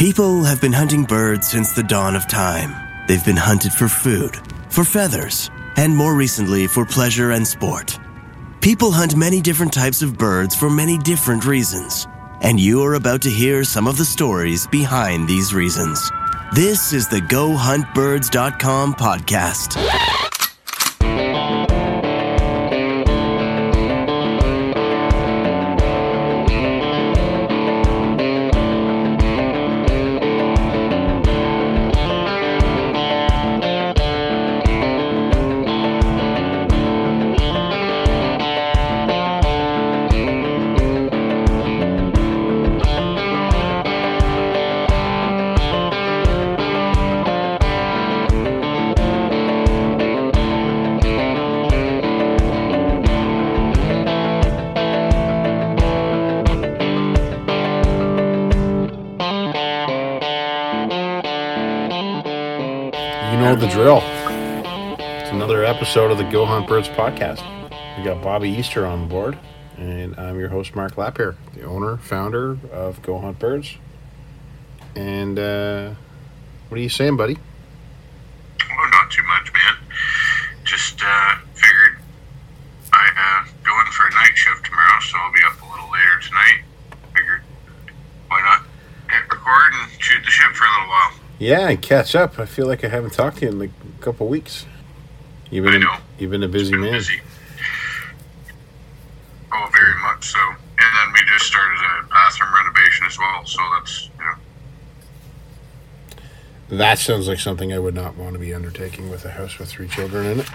People 0.00 0.44
have 0.44 0.62
been 0.62 0.72
hunting 0.72 1.04
birds 1.04 1.46
since 1.46 1.74
the 1.74 1.82
dawn 1.82 2.16
of 2.16 2.26
time. 2.26 2.74
They've 3.06 3.22
been 3.22 3.36
hunted 3.36 3.70
for 3.70 3.86
food, 3.86 4.34
for 4.70 4.82
feathers, 4.82 5.50
and 5.76 5.94
more 5.94 6.14
recently 6.14 6.66
for 6.66 6.86
pleasure 6.86 7.32
and 7.32 7.46
sport. 7.46 7.98
People 8.62 8.92
hunt 8.92 9.14
many 9.14 9.42
different 9.42 9.74
types 9.74 10.00
of 10.00 10.16
birds 10.16 10.56
for 10.56 10.70
many 10.70 10.96
different 10.96 11.44
reasons, 11.44 12.06
and 12.40 12.58
you 12.58 12.82
are 12.82 12.94
about 12.94 13.20
to 13.20 13.30
hear 13.30 13.62
some 13.62 13.86
of 13.86 13.98
the 13.98 14.04
stories 14.06 14.66
behind 14.68 15.28
these 15.28 15.52
reasons. 15.52 16.10
This 16.54 16.94
is 16.94 17.06
the 17.06 17.20
GoHuntBirds.com 17.20 18.94
podcast. 18.94 20.29
Drill. 63.70 64.00
It's 64.02 65.30
another 65.30 65.64
episode 65.64 66.10
of 66.10 66.18
the 66.18 66.24
Go 66.24 66.44
Hunt 66.44 66.66
Birds 66.66 66.88
podcast. 66.88 67.40
We 67.96 68.02
got 68.02 68.20
Bobby 68.20 68.50
Easter 68.50 68.84
on 68.84 69.08
board, 69.08 69.38
and 69.76 70.18
I'm 70.18 70.40
your 70.40 70.48
host, 70.48 70.74
Marc 70.74 70.98
Lapierre, 70.98 71.36
the 71.54 71.62
owner, 71.62 71.96
founder 71.98 72.58
of 72.72 73.00
Go 73.02 73.18
Hunt 73.20 73.38
Birds. 73.38 73.76
And 74.96 75.38
uh, 75.38 75.94
what 76.68 76.78
are 76.78 76.82
you 76.82 76.88
saying, 76.88 77.16
buddy? 77.16 77.38
Oh, 78.60 78.88
not 78.90 79.10
too 79.12 79.22
much, 79.22 79.52
man. 79.52 79.76
Just 80.64 81.00
uh, 81.04 81.36
figured 81.54 81.98
I 82.92 83.06
uh, 83.16 83.50
go 83.64 83.80
in 83.80 83.86
for 83.92 84.06
a 84.06 84.10
night 84.10 84.34
shift 84.34 84.64
tomorrow, 84.64 85.00
so 85.00 85.16
I'll 85.16 85.32
be 85.32 85.40
up 85.46 85.62
a 85.62 85.70
little 85.70 85.90
later 85.92 86.18
tonight. 86.26 86.62
Figured 87.14 87.42
why 88.26 88.40
not 88.42 88.62
hit 89.08 89.22
record 89.30 89.72
and 89.74 90.02
shoot 90.02 90.24
the 90.24 90.30
ship 90.30 90.52
for 90.54 90.64
a 90.64 90.70
little 90.72 90.88
while. 90.88 91.12
Yeah, 91.40 91.68
and 91.70 91.80
catch 91.80 92.14
up. 92.14 92.38
I 92.38 92.44
feel 92.44 92.66
like 92.66 92.84
I 92.84 92.88
haven't 92.88 93.14
talked 93.14 93.38
to 93.38 93.46
you 93.46 93.50
in 93.50 93.58
like 93.58 93.70
a 93.98 94.02
couple 94.02 94.28
weeks. 94.28 94.66
You've 95.50 95.64
been 95.64 95.74
a, 95.74 95.78
know. 95.80 95.96
you've 96.18 96.30
been 96.30 96.42
a 96.42 96.48
busy 96.48 96.70
Been 96.72 96.82
man. 96.82 96.92
busy. 96.92 97.18
Oh, 99.52 99.68
very 99.72 99.94
much 100.02 100.30
so. 100.30 100.38
And 100.38 100.56
then 100.78 101.12
we 101.14 101.20
just 101.26 101.46
started 101.46 101.78
a 101.80 102.06
bathroom 102.08 102.50
renovation 102.54 103.06
as 103.06 103.18
well, 103.18 103.44
so 103.46 103.58
that's 103.74 104.10
you 104.18 104.24
know. 104.24 104.34
That 106.78 106.98
sounds 106.98 107.26
like 107.26 107.40
something 107.40 107.72
I 107.72 107.78
would 107.78 107.94
not 107.94 108.16
want 108.16 108.34
to 108.34 108.38
be 108.38 108.52
undertaking 108.54 109.10
with 109.10 109.24
a 109.24 109.30
house 109.30 109.58
with 109.58 109.70
three 109.70 109.88
children 109.88 110.26
in 110.26 110.40
it. 110.40 110.48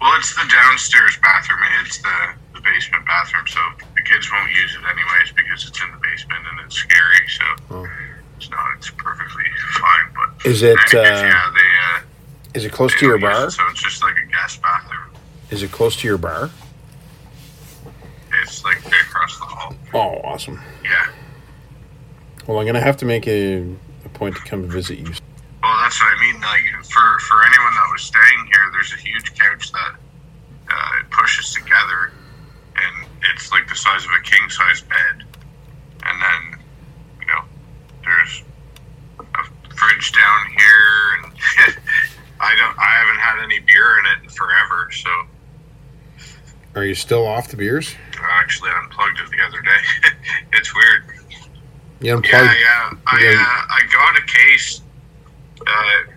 Well, 0.00 0.12
it's 0.18 0.34
the 0.34 0.50
downstairs 0.50 1.16
bathroom 1.22 1.60
and 1.62 1.86
it's 1.86 1.98
the, 1.98 2.34
the 2.54 2.60
basement 2.62 3.06
bathroom, 3.06 3.46
so 3.46 3.60
the 3.94 4.02
kids 4.02 4.28
won't 4.32 4.50
use 4.50 4.74
it 4.74 4.80
anyways 4.90 5.32
because 5.36 5.68
it's 5.68 5.80
in 5.80 5.90
the 5.92 5.98
basement 6.02 6.42
and 6.50 6.60
it's 6.66 6.76
scary. 6.76 7.28
So 7.28 7.44
Oh. 7.70 7.86
it's 8.38 8.50
not. 8.50 8.66
It's 8.76 8.90
perfectly 8.90 8.93
fine. 8.93 8.93
But 8.93 8.93
Is 10.44 10.62
it, 10.62 10.76
uh, 10.94 11.00
yeah, 11.00 11.50
they. 11.54 11.60
Uh, 12.00 12.00
Is 12.54 12.64
it 12.64 12.72
close 12.72 12.94
to 12.98 13.06
your 13.06 13.18
bar? 13.18 13.46
it, 13.46 13.50
so 13.50 13.62
it's 13.70 13.82
just 13.82 14.02
like 14.02 14.14
a 14.16 14.26
guest 14.30 14.60
bathroom. 14.62 15.10
Is 15.50 15.62
it 15.62 15.72
close 15.72 15.96
to 15.96 16.06
your 16.06 16.18
bar? 16.18 16.50
It's 18.42 18.64
like 18.64 18.78
across 18.84 19.38
the 19.38 19.44
hall. 19.46 19.74
Oh, 19.94 20.20
awesome. 20.26 20.60
Yeah. 20.82 21.08
Well, 22.46 22.58
I'm 22.58 22.66
gonna 22.66 22.80
have 22.80 22.96
to 22.98 23.06
make 23.06 23.26
a, 23.26 23.60
a 24.04 24.08
point 24.12 24.36
to 24.36 24.42
come 24.42 24.68
visit 24.68 24.98
you. 24.98 25.06
Well, 25.62 25.78
that's 25.80 25.98
what 26.00 26.14
I 26.14 26.20
mean. 26.20 26.40
Like 26.42 26.64
for 26.84 27.18
for 27.20 27.42
anyone 27.46 27.74
that 27.74 27.88
was 27.92 28.02
staying 28.02 28.46
here, 28.52 28.70
there's 28.72 28.92
a 28.92 28.96
huge 28.96 29.34
couch 29.34 29.72
that 29.72 29.94
uh, 30.70 31.00
it 31.00 31.10
pushes 31.10 31.54
together, 31.54 32.12
and 32.76 33.08
it's 33.32 33.50
like 33.50 33.66
the 33.68 33.76
size 33.76 34.04
of 34.04 34.10
a 34.12 34.20
king 34.22 34.50
size 34.50 34.82
bed. 34.82 35.24
And 36.06 36.20
then, 36.20 36.60
you 37.20 37.26
know, 37.28 37.40
there's 38.02 38.42
a 39.20 39.74
fridge 39.74 40.12
down 40.12 40.46
here, 40.58 41.22
and 41.22 41.32
I 42.40 42.54
don't. 42.56 42.78
I 42.78 42.92
haven't 42.98 43.20
had 43.20 43.42
any 43.42 43.60
beer 43.60 43.98
in 44.00 44.06
it 44.06 44.24
in 44.24 44.28
forever, 44.28 44.90
so 44.92 45.10
Are 46.74 46.84
you 46.84 46.94
still 46.94 47.23
off 47.34 47.48
the 47.48 47.56
beers? 47.56 47.94
Uh, 48.16 48.22
I 48.22 48.40
actually 48.40 48.70
unplugged 48.70 49.18
it 49.18 49.28
the 49.30 49.42
other 49.42 49.60
day. 49.60 50.10
it's 50.52 50.74
weird. 50.74 51.02
You 52.00 52.14
unplugged. 52.16 52.54
Yeah, 52.54 52.54
yeah. 52.54 52.90
I 53.06 53.20
Yeah. 53.20 53.42
uh, 53.42 53.74
I 53.74 53.80
got 53.92 54.16
a 54.16 54.24
case. 54.26 54.80
Uh, 55.60 56.10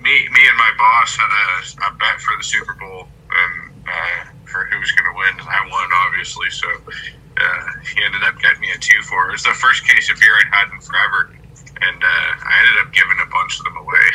me 0.00 0.28
me 0.30 0.42
and 0.46 0.58
my 0.58 0.72
boss 0.78 1.16
had 1.16 1.30
a, 1.32 1.88
a 1.88 1.96
bet 1.96 2.20
for 2.20 2.36
the 2.36 2.44
Super 2.44 2.74
Bowl 2.74 3.08
and 3.30 3.72
uh, 3.88 4.30
for 4.44 4.66
who 4.66 4.78
was 4.78 4.92
going 4.92 5.10
to 5.10 5.16
win, 5.18 5.34
and 5.40 5.48
I 5.48 5.60
won 5.70 5.88
obviously. 6.06 6.50
So 6.50 6.68
uh, 6.70 7.66
he 7.82 8.04
ended 8.04 8.22
up 8.22 8.38
getting 8.38 8.60
me 8.60 8.70
a 8.72 8.78
two 8.78 9.00
for. 9.02 9.28
It 9.28 9.32
was 9.32 9.42
the 9.42 9.56
first 9.58 9.86
case 9.88 10.10
of 10.10 10.20
beer 10.20 10.34
I'd 10.38 10.52
had 10.54 10.72
in 10.72 10.80
forever, 10.80 11.30
and 11.82 11.98
uh, 12.04 12.30
I 12.46 12.52
ended 12.62 12.86
up 12.86 12.92
giving 12.92 13.18
a 13.18 13.28
bunch 13.30 13.58
of 13.58 13.64
them 13.64 13.76
away. 13.78 14.06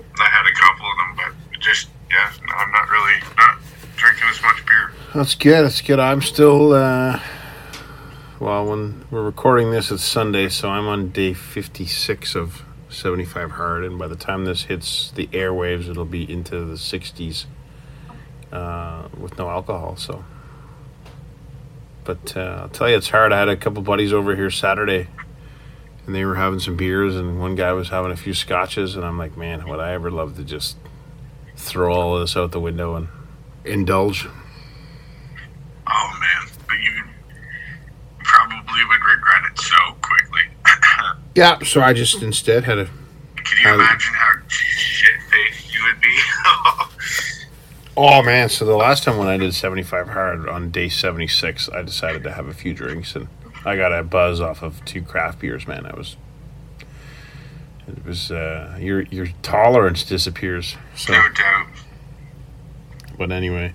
and 0.00 0.18
I 0.22 0.30
had 0.30 0.46
a 0.46 0.54
couple 0.54 0.86
of 0.86 0.96
them, 0.96 1.10
but 1.18 1.60
just 1.60 1.88
yeah, 2.10 2.30
no, 2.46 2.54
I'm 2.54 2.70
not 2.72 2.88
really 2.88 3.18
not 3.36 3.58
drinking 3.96 4.28
as 4.30 4.40
much 4.42 4.62
beer. 4.64 4.92
That's 5.16 5.34
good. 5.34 5.64
That's 5.64 5.80
good. 5.80 5.98
I'm 5.98 6.20
still. 6.20 6.74
Uh, 6.74 7.18
well, 8.38 8.66
when 8.66 9.06
we're 9.10 9.22
recording 9.22 9.70
this, 9.70 9.90
it's 9.90 10.04
Sunday, 10.04 10.50
so 10.50 10.68
I'm 10.68 10.86
on 10.88 11.08
day 11.08 11.32
56 11.32 12.34
of 12.34 12.62
75 12.90 13.52
hard, 13.52 13.84
and 13.84 13.98
by 13.98 14.08
the 14.08 14.14
time 14.14 14.44
this 14.44 14.64
hits 14.64 15.10
the 15.12 15.26
airwaves, 15.28 15.88
it'll 15.88 16.04
be 16.04 16.30
into 16.30 16.66
the 16.66 16.74
60s 16.74 17.46
uh, 18.52 19.08
with 19.18 19.38
no 19.38 19.48
alcohol. 19.48 19.96
So, 19.96 20.22
but 22.04 22.36
uh, 22.36 22.58
I'll 22.64 22.68
tell 22.68 22.90
you, 22.90 22.98
it's 22.98 23.08
hard. 23.08 23.32
I 23.32 23.38
had 23.38 23.48
a 23.48 23.56
couple 23.56 23.80
buddies 23.80 24.12
over 24.12 24.36
here 24.36 24.50
Saturday, 24.50 25.08
and 26.04 26.14
they 26.14 26.26
were 26.26 26.34
having 26.34 26.58
some 26.58 26.76
beers, 26.76 27.16
and 27.16 27.40
one 27.40 27.54
guy 27.54 27.72
was 27.72 27.88
having 27.88 28.12
a 28.12 28.16
few 28.16 28.34
scotches, 28.34 28.96
and 28.96 29.04
I'm 29.06 29.16
like, 29.16 29.34
man, 29.34 29.66
would 29.66 29.80
I 29.80 29.92
ever 29.92 30.10
love 30.10 30.36
to 30.36 30.44
just 30.44 30.76
throw 31.56 31.94
all 31.94 32.16
of 32.16 32.20
this 32.20 32.36
out 32.36 32.52
the 32.52 32.60
window 32.60 32.96
and 32.96 33.08
indulge? 33.64 34.28
Oh 35.88 36.18
man, 36.20 36.48
but 36.66 36.78
you 36.80 37.04
probably 38.18 38.84
would 38.88 39.04
regret 39.04 39.42
it 39.50 39.58
so 39.60 39.76
quickly. 40.02 41.16
Yeah, 41.36 41.58
so 41.64 41.82
I 41.82 41.92
just 41.92 42.22
instead 42.22 42.64
had 42.64 42.78
a. 42.78 42.86
Can 42.86 42.94
you 43.62 43.74
imagine 43.74 44.14
how 44.14 44.38
shit 44.48 45.20
faced 45.30 45.74
you 45.74 45.80
would 45.84 46.00
be? 46.00 46.18
Oh 47.98 48.22
man! 48.22 48.50
So 48.50 48.66
the 48.66 48.76
last 48.76 49.04
time 49.04 49.16
when 49.16 49.26
I 49.26 49.38
did 49.38 49.54
seventy 49.54 49.82
five 49.82 50.08
hard 50.08 50.46
on 50.50 50.70
day 50.70 50.90
seventy 50.90 51.26
six, 51.26 51.70
I 51.70 51.80
decided 51.80 52.24
to 52.24 52.32
have 52.32 52.46
a 52.46 52.52
few 52.52 52.74
drinks 52.74 53.16
and 53.16 53.28
I 53.64 53.76
got 53.76 53.90
a 53.90 54.02
buzz 54.02 54.38
off 54.38 54.62
of 54.62 54.84
two 54.84 55.00
craft 55.00 55.38
beers. 55.38 55.66
Man, 55.66 55.86
I 55.86 55.94
was. 55.96 56.16
It 57.88 58.04
was 58.04 58.30
uh, 58.30 58.76
your 58.78 59.02
your 59.02 59.28
tolerance 59.40 60.02
disappears. 60.04 60.76
So, 60.94 61.14
no 61.14 61.28
doubt. 61.32 61.68
but 63.16 63.32
anyway, 63.32 63.72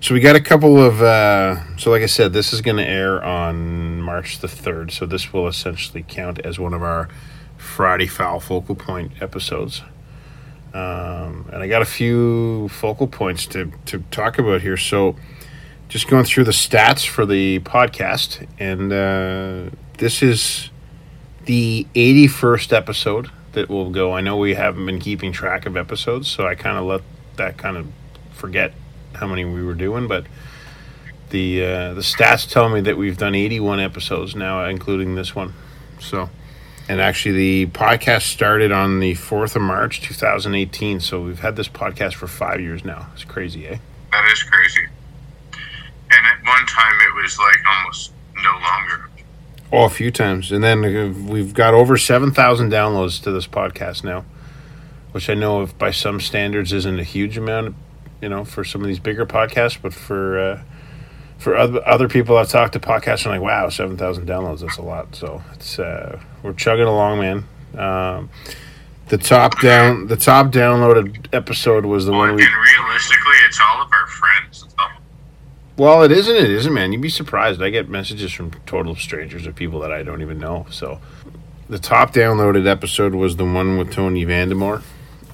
so 0.00 0.14
we 0.14 0.20
got 0.20 0.34
a 0.34 0.40
couple 0.40 0.82
of. 0.82 1.00
Uh, 1.00 1.76
so 1.76 1.92
like 1.92 2.02
I 2.02 2.06
said, 2.06 2.32
this 2.32 2.52
is 2.52 2.60
going 2.60 2.78
to 2.78 2.86
air 2.86 3.24
on 3.24 3.93
March 4.04 4.38
the 4.38 4.48
third. 4.48 4.92
So 4.92 5.06
this 5.06 5.32
will 5.32 5.48
essentially 5.48 6.04
count 6.06 6.38
as 6.40 6.58
one 6.58 6.74
of 6.74 6.82
our 6.82 7.08
Friday 7.56 8.06
Fowl 8.06 8.40
Focal 8.40 8.74
Point 8.74 9.12
episodes. 9.20 9.82
Um, 10.74 11.48
and 11.52 11.62
I 11.62 11.68
got 11.68 11.82
a 11.82 11.86
few 11.86 12.68
focal 12.68 13.06
points 13.06 13.46
to, 13.46 13.72
to 13.86 14.00
talk 14.10 14.38
about 14.38 14.60
here. 14.60 14.76
So, 14.76 15.14
just 15.88 16.08
going 16.08 16.24
through 16.24 16.44
the 16.44 16.50
stats 16.50 17.06
for 17.06 17.24
the 17.24 17.60
podcast, 17.60 18.44
and 18.58 18.92
uh, 18.92 19.70
this 19.98 20.22
is 20.22 20.70
the 21.44 21.86
81st 21.94 22.72
episode 22.72 23.30
that 23.52 23.68
will 23.68 23.90
go. 23.90 24.12
I 24.12 24.20
know 24.20 24.36
we 24.36 24.54
haven't 24.54 24.84
been 24.86 24.98
keeping 24.98 25.30
track 25.30 25.66
of 25.66 25.76
episodes, 25.76 26.28
so 26.28 26.46
I 26.46 26.56
kind 26.56 26.76
of 26.76 26.84
let 26.84 27.02
that 27.36 27.56
kind 27.56 27.76
of 27.76 27.86
forget 28.32 28.72
how 29.14 29.28
many 29.28 29.44
we 29.44 29.62
were 29.62 29.74
doing, 29.74 30.08
but 30.08 30.26
the 31.30 31.64
uh, 31.64 31.94
the 31.94 32.00
stats 32.00 32.48
tell 32.48 32.68
me 32.68 32.80
that 32.82 32.96
we've 32.96 33.18
done 33.18 33.34
81 33.34 33.80
episodes 33.80 34.34
now, 34.34 34.64
including 34.66 35.14
this 35.14 35.34
one. 35.34 35.52
So, 36.00 36.30
and 36.88 37.00
actually, 37.00 37.64
the 37.64 37.66
podcast 37.72 38.22
started 38.22 38.72
on 38.72 39.00
the 39.00 39.14
4th 39.14 39.56
of 39.56 39.62
March, 39.62 40.00
2018. 40.02 41.00
So 41.00 41.22
we've 41.22 41.40
had 41.40 41.56
this 41.56 41.68
podcast 41.68 42.14
for 42.14 42.26
five 42.26 42.60
years 42.60 42.84
now. 42.84 43.08
It's 43.14 43.24
crazy, 43.24 43.66
eh? 43.66 43.78
That 44.12 44.32
is 44.32 44.42
crazy. 44.42 44.86
And 46.10 46.26
at 46.26 46.46
one 46.46 46.66
time, 46.66 46.92
it 47.08 47.22
was 47.22 47.38
like 47.38 47.58
almost 47.66 48.12
no 48.36 48.52
longer. 48.52 49.10
Oh, 49.72 49.84
a 49.84 49.90
few 49.90 50.12
times, 50.12 50.52
and 50.52 50.62
then 50.62 50.84
uh, 50.84 51.12
we've 51.28 51.52
got 51.52 51.74
over 51.74 51.96
seven 51.96 52.30
thousand 52.30 52.70
downloads 52.70 53.20
to 53.24 53.32
this 53.32 53.48
podcast 53.48 54.04
now, 54.04 54.24
which 55.10 55.28
I 55.28 55.34
know, 55.34 55.62
if 55.62 55.76
by 55.76 55.90
some 55.90 56.20
standards, 56.20 56.72
isn't 56.72 57.00
a 57.00 57.02
huge 57.02 57.36
amount, 57.36 57.74
you 58.22 58.28
know, 58.28 58.44
for 58.44 58.62
some 58.62 58.82
of 58.82 58.86
these 58.86 59.00
bigger 59.00 59.26
podcasts, 59.26 59.76
but 59.80 59.92
for 59.92 60.38
uh, 60.38 60.62
for 61.38 61.56
other 61.56 61.86
other 61.86 62.08
people 62.08 62.36
I've 62.36 62.48
talked 62.48 62.72
to 62.74 62.80
podcasts, 62.80 63.26
I'm 63.26 63.32
like, 63.32 63.40
wow, 63.40 63.68
seven 63.68 63.96
thousand 63.96 64.26
downloads, 64.26 64.60
that's 64.60 64.78
a 64.78 64.82
lot. 64.82 65.14
So 65.14 65.42
it's 65.52 65.78
uh, 65.78 66.20
we're 66.42 66.52
chugging 66.54 66.86
along, 66.86 67.20
man. 67.20 67.44
Um, 67.78 68.30
the 69.08 69.18
top 69.18 69.60
down, 69.60 70.06
the 70.06 70.16
top 70.16 70.46
downloaded 70.52 71.26
episode 71.34 71.84
was 71.84 72.06
the 72.06 72.12
Well, 72.12 72.20
one 72.20 72.28
and 72.30 72.38
we. 72.38 72.44
realistically, 72.44 73.34
it's 73.46 73.60
all 73.60 73.82
of 73.82 73.88
our 73.92 74.06
friends. 74.06 74.64
Well, 75.76 76.04
it 76.04 76.12
isn't. 76.12 76.36
It 76.36 76.50
isn't, 76.50 76.72
man. 76.72 76.92
You'd 76.92 77.02
be 77.02 77.08
surprised. 77.08 77.60
I 77.60 77.70
get 77.70 77.88
messages 77.88 78.32
from 78.32 78.52
total 78.64 78.94
strangers 78.94 79.44
of 79.46 79.56
people 79.56 79.80
that 79.80 79.90
I 79.90 80.04
don't 80.04 80.22
even 80.22 80.38
know. 80.38 80.66
So, 80.70 81.00
the 81.68 81.80
top 81.80 82.14
downloaded 82.14 82.66
episode 82.68 83.12
was 83.14 83.36
the 83.36 83.44
one 83.44 83.76
with 83.76 83.92
Tony 83.92 84.24
Vandemore. 84.24 84.82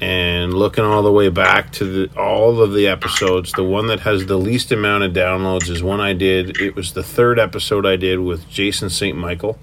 And 0.00 0.52
looking 0.52 0.84
all 0.84 1.02
the 1.02 1.12
way 1.12 1.30
back 1.30 1.72
to 1.74 1.84
the, 1.84 2.10
all 2.18 2.60
of 2.60 2.74
the 2.74 2.88
episodes, 2.88 3.52
the 3.52 3.64
one 3.64 3.86
that 3.86 4.00
has 4.00 4.26
the 4.26 4.36
least 4.36 4.72
amount 4.72 5.04
of 5.04 5.12
downloads 5.12 5.70
is 5.70 5.82
one 5.82 6.00
I 6.00 6.12
did. 6.12 6.60
It 6.60 6.74
was 6.74 6.92
the 6.92 7.02
third 7.02 7.38
episode 7.38 7.86
I 7.86 7.96
did 7.96 8.20
with 8.20 8.46
Jason 8.48 8.90
St. 8.90 9.16
Michael, 9.16 9.58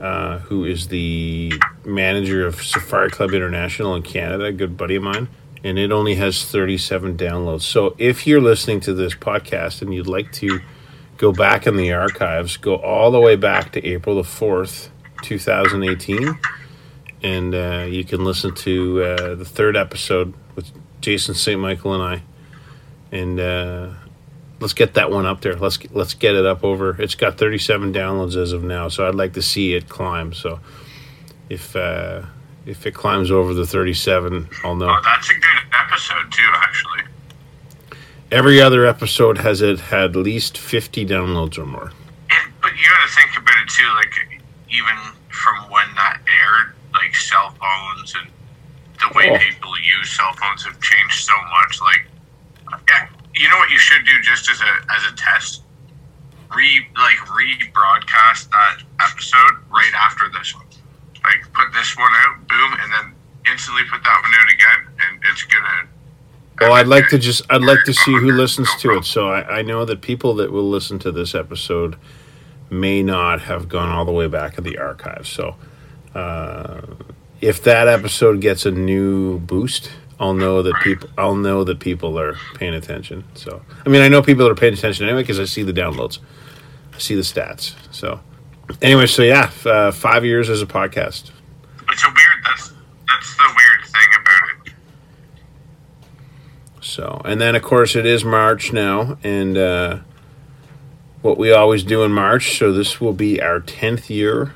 uh, 0.00 0.38
who 0.38 0.64
is 0.64 0.88
the 0.88 1.52
manager 1.84 2.46
of 2.46 2.62
Safari 2.62 3.10
Club 3.10 3.34
International 3.34 3.94
in 3.94 4.02
Canada, 4.02 4.44
a 4.44 4.52
good 4.52 4.76
buddy 4.76 4.94
of 4.94 5.02
mine. 5.02 5.28
And 5.64 5.78
it 5.78 5.92
only 5.92 6.14
has 6.14 6.44
37 6.44 7.16
downloads. 7.16 7.62
So 7.62 7.96
if 7.98 8.26
you're 8.26 8.40
listening 8.40 8.80
to 8.80 8.94
this 8.94 9.14
podcast 9.14 9.82
and 9.82 9.92
you'd 9.92 10.06
like 10.06 10.32
to 10.34 10.60
go 11.18 11.32
back 11.32 11.66
in 11.66 11.76
the 11.76 11.92
archives, 11.92 12.56
go 12.56 12.76
all 12.76 13.10
the 13.10 13.20
way 13.20 13.36
back 13.36 13.72
to 13.72 13.86
April 13.86 14.16
the 14.16 14.22
4th, 14.22 14.88
2018 15.22 16.38
and 17.22 17.54
uh, 17.54 17.86
you 17.88 18.04
can 18.04 18.24
listen 18.24 18.54
to 18.54 19.02
uh, 19.02 19.34
the 19.34 19.44
third 19.44 19.76
episode 19.76 20.34
with 20.54 20.70
Jason 21.00 21.34
St. 21.34 21.60
Michael 21.60 21.94
and 21.94 22.02
I, 22.02 22.22
and 23.16 23.40
uh, 23.40 23.90
let's 24.60 24.72
get 24.72 24.94
that 24.94 25.10
one 25.10 25.26
up 25.26 25.40
there. 25.40 25.54
Let's 25.54 25.78
let's 25.90 26.14
get 26.14 26.34
it 26.34 26.46
up 26.46 26.64
over. 26.64 27.00
It's 27.00 27.14
got 27.14 27.38
37 27.38 27.92
downloads 27.92 28.36
as 28.36 28.52
of 28.52 28.62
now, 28.62 28.88
so 28.88 29.06
I'd 29.06 29.14
like 29.14 29.32
to 29.34 29.42
see 29.42 29.74
it 29.74 29.88
climb. 29.88 30.32
So 30.32 30.60
if 31.48 31.74
uh, 31.74 32.22
if 32.66 32.86
it 32.86 32.94
climbs 32.94 33.30
over 33.30 33.54
the 33.54 33.66
37, 33.66 34.48
I'll 34.64 34.76
know. 34.76 34.88
Oh, 34.88 35.00
that's 35.02 35.30
a 35.30 35.34
good 35.34 35.72
episode 35.72 36.30
too, 36.30 36.50
actually. 36.54 37.02
Every 38.30 38.60
other 38.60 38.84
episode 38.86 39.38
has 39.38 39.62
it 39.62 39.80
had 39.80 40.10
at 40.10 40.16
least 40.16 40.58
50 40.58 41.06
downloads 41.06 41.56
or 41.58 41.64
more. 41.64 41.92
And, 42.30 42.52
but 42.60 42.72
you 42.76 42.84
got 42.90 43.06
to 43.08 43.14
think 43.14 43.30
about 43.38 43.56
it 43.62 43.68
too. 43.68 43.88
Like 43.94 44.42
even 44.70 44.96
from 45.30 45.56
when 45.70 45.86
that 45.96 46.20
aired, 46.28 46.74
like 46.92 47.14
cell 47.16 47.54
phones 47.58 48.14
and 48.20 48.28
the 49.00 49.08
way 49.16 49.30
Oh. 49.30 49.38
people 49.38 49.72
use 49.80 50.10
cell 50.16 50.32
phones 50.34 50.64
have 50.64 50.78
changed 50.80 51.24
so 51.24 51.32
much. 51.62 51.80
Like, 51.80 52.04
yeah, 52.88 53.08
you 53.34 53.48
know 53.48 53.56
what 53.56 53.70
you 53.70 53.78
should 53.78 54.04
do 54.04 54.12
just 54.22 54.50
as 54.50 54.60
a 54.60 54.72
as 54.92 55.10
a 55.10 55.16
test. 55.16 55.62
Re 56.54 56.86
like 56.96 57.16
rebroadcast 57.28 58.50
that 58.50 58.78
episode 59.00 59.54
right 59.70 59.92
after 59.96 60.28
this 60.36 60.54
one. 60.54 60.66
Like 61.24 61.50
put 61.52 61.72
this 61.72 61.96
one 61.96 62.10
out, 62.24 62.46
boom, 62.48 62.72
and 62.80 62.92
then 62.92 63.14
instantly 63.46 63.82
put 63.90 64.02
that 64.04 64.20
one 64.22 64.32
out 64.34 64.52
again, 64.52 64.92
and 65.06 65.20
it's 65.30 65.44
gonna. 65.44 65.88
Well, 66.60 66.72
I'd 66.72 66.88
like 66.88 67.08
to 67.08 67.18
just 67.18 67.42
I'd 67.50 67.62
like 67.62 67.84
to 67.84 67.92
see 67.94 68.12
who 68.12 68.32
listens 68.32 68.68
to 68.80 68.96
it. 68.96 69.04
So 69.04 69.28
I, 69.28 69.58
I 69.58 69.62
know 69.62 69.84
that 69.84 70.00
people 70.00 70.34
that 70.36 70.50
will 70.50 70.68
listen 70.68 70.98
to 71.00 71.12
this 71.12 71.34
episode 71.34 71.96
may 72.70 73.02
not 73.02 73.42
have 73.42 73.68
gone 73.68 73.88
all 73.90 74.04
the 74.04 74.12
way 74.12 74.26
back 74.26 74.58
in 74.58 74.64
the 74.64 74.76
archives. 74.78 75.28
So 75.28 75.56
uh, 76.14 76.80
if 77.40 77.62
that 77.62 77.86
episode 77.88 78.40
gets 78.40 78.66
a 78.66 78.70
new 78.70 79.38
boost, 79.38 79.90
I'll 80.18 80.34
know 80.34 80.62
that 80.62 80.74
people 80.82 81.08
I'll 81.16 81.36
know 81.36 81.62
that 81.64 81.78
people 81.78 82.18
are 82.18 82.34
paying 82.54 82.74
attention. 82.74 83.24
So 83.34 83.62
I 83.86 83.88
mean, 83.88 84.02
I 84.02 84.08
know 84.08 84.20
people 84.20 84.48
are 84.48 84.54
paying 84.54 84.74
attention 84.74 85.06
anyway 85.06 85.22
because 85.22 85.38
I 85.38 85.44
see 85.44 85.62
the 85.62 85.72
downloads, 85.72 86.18
I 86.92 86.98
see 86.98 87.14
the 87.14 87.22
stats. 87.22 87.74
So 87.92 88.20
anyway, 88.82 89.06
so 89.06 89.22
yeah, 89.22 89.44
f- 89.44 89.66
uh, 89.66 89.92
five 89.92 90.24
years 90.24 90.50
as 90.50 90.60
a 90.60 90.66
podcast. 90.66 91.30
It's 91.90 92.02
a 92.04 92.08
weird. 92.08 92.44
That's 92.44 93.36
the 93.36 93.44
weird 93.46 93.86
thing 93.86 94.20
about 94.20 94.66
it. 94.66 94.72
So, 96.98 97.22
and 97.24 97.40
then 97.40 97.54
of 97.54 97.62
course 97.62 97.94
it 97.94 98.04
is 98.04 98.24
March 98.24 98.72
now, 98.72 99.18
and 99.22 99.56
uh, 99.56 99.98
what 101.22 101.38
we 101.38 101.52
always 101.52 101.84
do 101.84 102.02
in 102.02 102.10
March. 102.10 102.58
So 102.58 102.72
this 102.72 103.00
will 103.00 103.12
be 103.12 103.40
our 103.40 103.60
tenth 103.60 104.10
year 104.10 104.52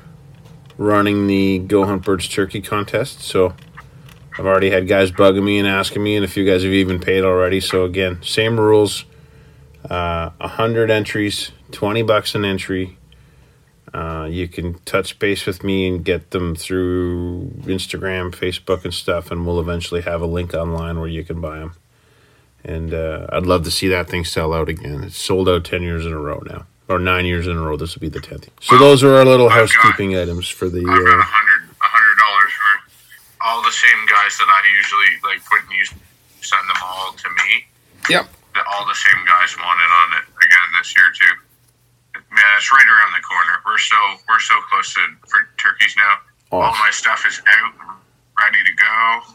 running 0.77 1.27
the 1.27 1.59
Go 1.59 1.85
Hunt 1.85 2.03
Birds 2.03 2.27
Turkey 2.27 2.59
contest. 2.59 3.21
So 3.21 3.53
I've 4.37 4.45
already 4.45 4.71
had 4.71 4.89
guys 4.89 5.09
bugging 5.09 5.45
me 5.45 5.57
and 5.57 5.65
asking 5.65 6.03
me, 6.03 6.17
and 6.17 6.25
a 6.25 6.27
few 6.27 6.45
guys 6.45 6.63
have 6.63 6.73
even 6.73 6.99
paid 6.99 7.23
already. 7.23 7.61
So 7.61 7.85
again, 7.85 8.21
same 8.21 8.59
rules: 8.59 9.05
uh, 9.89 10.31
a 10.41 10.47
hundred 10.49 10.91
entries, 10.91 11.51
twenty 11.71 12.01
bucks 12.01 12.35
an 12.35 12.43
entry. 12.43 12.97
Uh, 13.93 14.27
you 14.29 14.49
can 14.49 14.73
touch 14.79 15.17
base 15.17 15.45
with 15.45 15.63
me 15.63 15.87
and 15.87 16.03
get 16.03 16.31
them 16.31 16.55
through 16.55 17.53
Instagram, 17.61 18.31
Facebook, 18.31 18.83
and 18.83 18.93
stuff, 18.93 19.31
and 19.31 19.45
we'll 19.45 19.61
eventually 19.61 20.01
have 20.01 20.19
a 20.21 20.25
link 20.25 20.53
online 20.53 20.99
where 20.99 21.07
you 21.07 21.23
can 21.23 21.39
buy 21.39 21.59
them 21.59 21.75
and 22.63 22.93
uh, 22.93 23.27
I'd 23.31 23.45
love 23.45 23.63
to 23.63 23.71
see 23.71 23.87
that 23.89 24.09
thing 24.09 24.25
sell 24.25 24.53
out 24.53 24.69
again. 24.69 25.03
It's 25.03 25.17
sold 25.17 25.49
out 25.49 25.65
ten 25.65 25.81
years 25.83 26.05
in 26.05 26.13
a 26.13 26.17
row 26.19 26.41
now, 26.45 26.65
or 26.87 26.99
nine 26.99 27.25
years 27.25 27.47
in 27.47 27.57
a 27.57 27.61
row. 27.61 27.77
This 27.77 27.95
will 27.95 28.01
be 28.01 28.09
the 28.09 28.21
tenth. 28.21 28.49
So 28.61 28.77
those 28.77 29.03
are 29.03 29.13
our 29.15 29.25
little 29.25 29.49
I've 29.49 29.69
got- 29.69 29.75
housekeeping 29.75 30.15
items 30.17 30.47
for 30.47 30.69
the. 30.69 30.79
I've 30.79 30.85
got 30.85 31.15
a 31.15 31.19
Uh, 31.19 31.23
hundred 31.23 31.61
a 31.69 31.83
hundred 31.87 32.15
dollars 32.17 32.51
for 32.53 32.73
all 33.45 33.61
the 33.63 33.71
same 33.71 34.05
guys 34.07 34.37
that 34.37 34.47
I 34.47 34.61
usually 34.77 35.11
like 35.23 35.41
when 35.51 35.63
you 35.77 35.85
send 36.41 36.63
them 36.69 36.77
all 36.83 37.13
to 37.13 37.29
me. 37.29 37.65
yep. 38.09 38.27
That 38.55 38.65
all 38.71 38.85
the 38.85 38.93
same 38.95 39.25
guys 39.25 39.55
wanted 39.57 39.89
on 40.05 40.13
it 40.21 40.25
again 40.45 40.67
this 40.77 40.95
year 40.95 41.09
too. 41.17 41.33
Man, 42.29 42.45
it's 42.57 42.71
right 42.71 42.85
around 42.85 43.13
the 43.17 43.21
corner. 43.25 43.59
We're 43.65 43.77
so 43.79 43.97
we're 44.29 44.39
so 44.39 44.53
close 44.69 44.93
to 44.93 45.01
for 45.27 45.47
turkeys 45.57 45.95
now. 45.97 46.17
All 46.51 46.61
Oh, 46.69 46.71
my 46.79 46.91
stuff 46.91 47.25
is 47.27 47.41
out, 47.47 47.73
ready 48.39 48.61
to 48.63 48.73
go. 48.73 49.33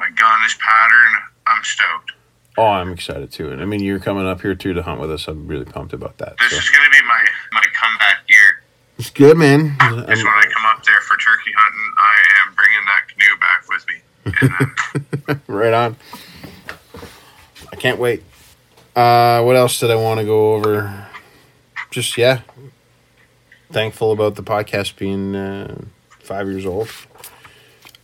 My 0.00 0.10
gun 0.10 0.40
is 0.44 0.54
patterned. 0.54 1.16
I'm 1.46 1.62
stoked. 1.62 2.12
Oh, 2.58 2.66
I'm 2.66 2.92
excited 2.92 3.30
too, 3.32 3.50
and 3.50 3.60
I 3.60 3.64
mean 3.64 3.80
you're 3.82 3.98
coming 4.00 4.26
up 4.26 4.40
here 4.42 4.54
too 4.54 4.72
to 4.74 4.82
hunt 4.82 5.00
with 5.00 5.10
us. 5.10 5.28
I'm 5.28 5.46
really 5.46 5.64
pumped 5.64 5.92
about 5.92 6.18
that. 6.18 6.36
This 6.38 6.50
So. 6.50 6.56
is 6.58 6.70
going 6.70 6.84
to 6.84 6.90
be 7.00 7.06
my 7.06 7.24
my 7.52 7.62
comeback 7.80 8.18
year. 8.28 8.62
It's 8.98 9.10
good, 9.10 9.36
man. 9.36 9.60
Is 9.60 9.72
I'm- 9.80 9.98
when 10.06 10.08
I 10.08 10.44
come 10.52 10.64
up 10.66 10.84
there 10.84 11.00
for 11.00 11.16
turkey 11.18 11.52
hunting, 11.56 11.92
I 11.98 12.14
am 12.46 12.54
bringing 12.54 12.84
that 12.86 13.08
canoe 13.08 13.36
back 13.40 13.68
with 13.68 13.86
me. 13.88 14.00
And 15.26 15.26
then 15.26 15.40
right 15.48 15.72
on. 15.74 15.96
I 17.72 17.76
can't 17.76 17.98
wait. 17.98 18.22
Uh, 18.94 19.42
what 19.42 19.56
else 19.56 19.80
did 19.80 19.90
I 19.90 19.96
want 19.96 20.20
to 20.20 20.26
go 20.26 20.52
over? 20.54 21.08
Just 21.90 22.16
yeah, 22.18 22.42
thankful 23.70 24.12
about 24.12 24.34
the 24.34 24.42
podcast 24.42 24.96
being 24.96 25.34
uh, 25.34 25.82
five 26.20 26.46
years 26.48 26.66
old. 26.66 26.88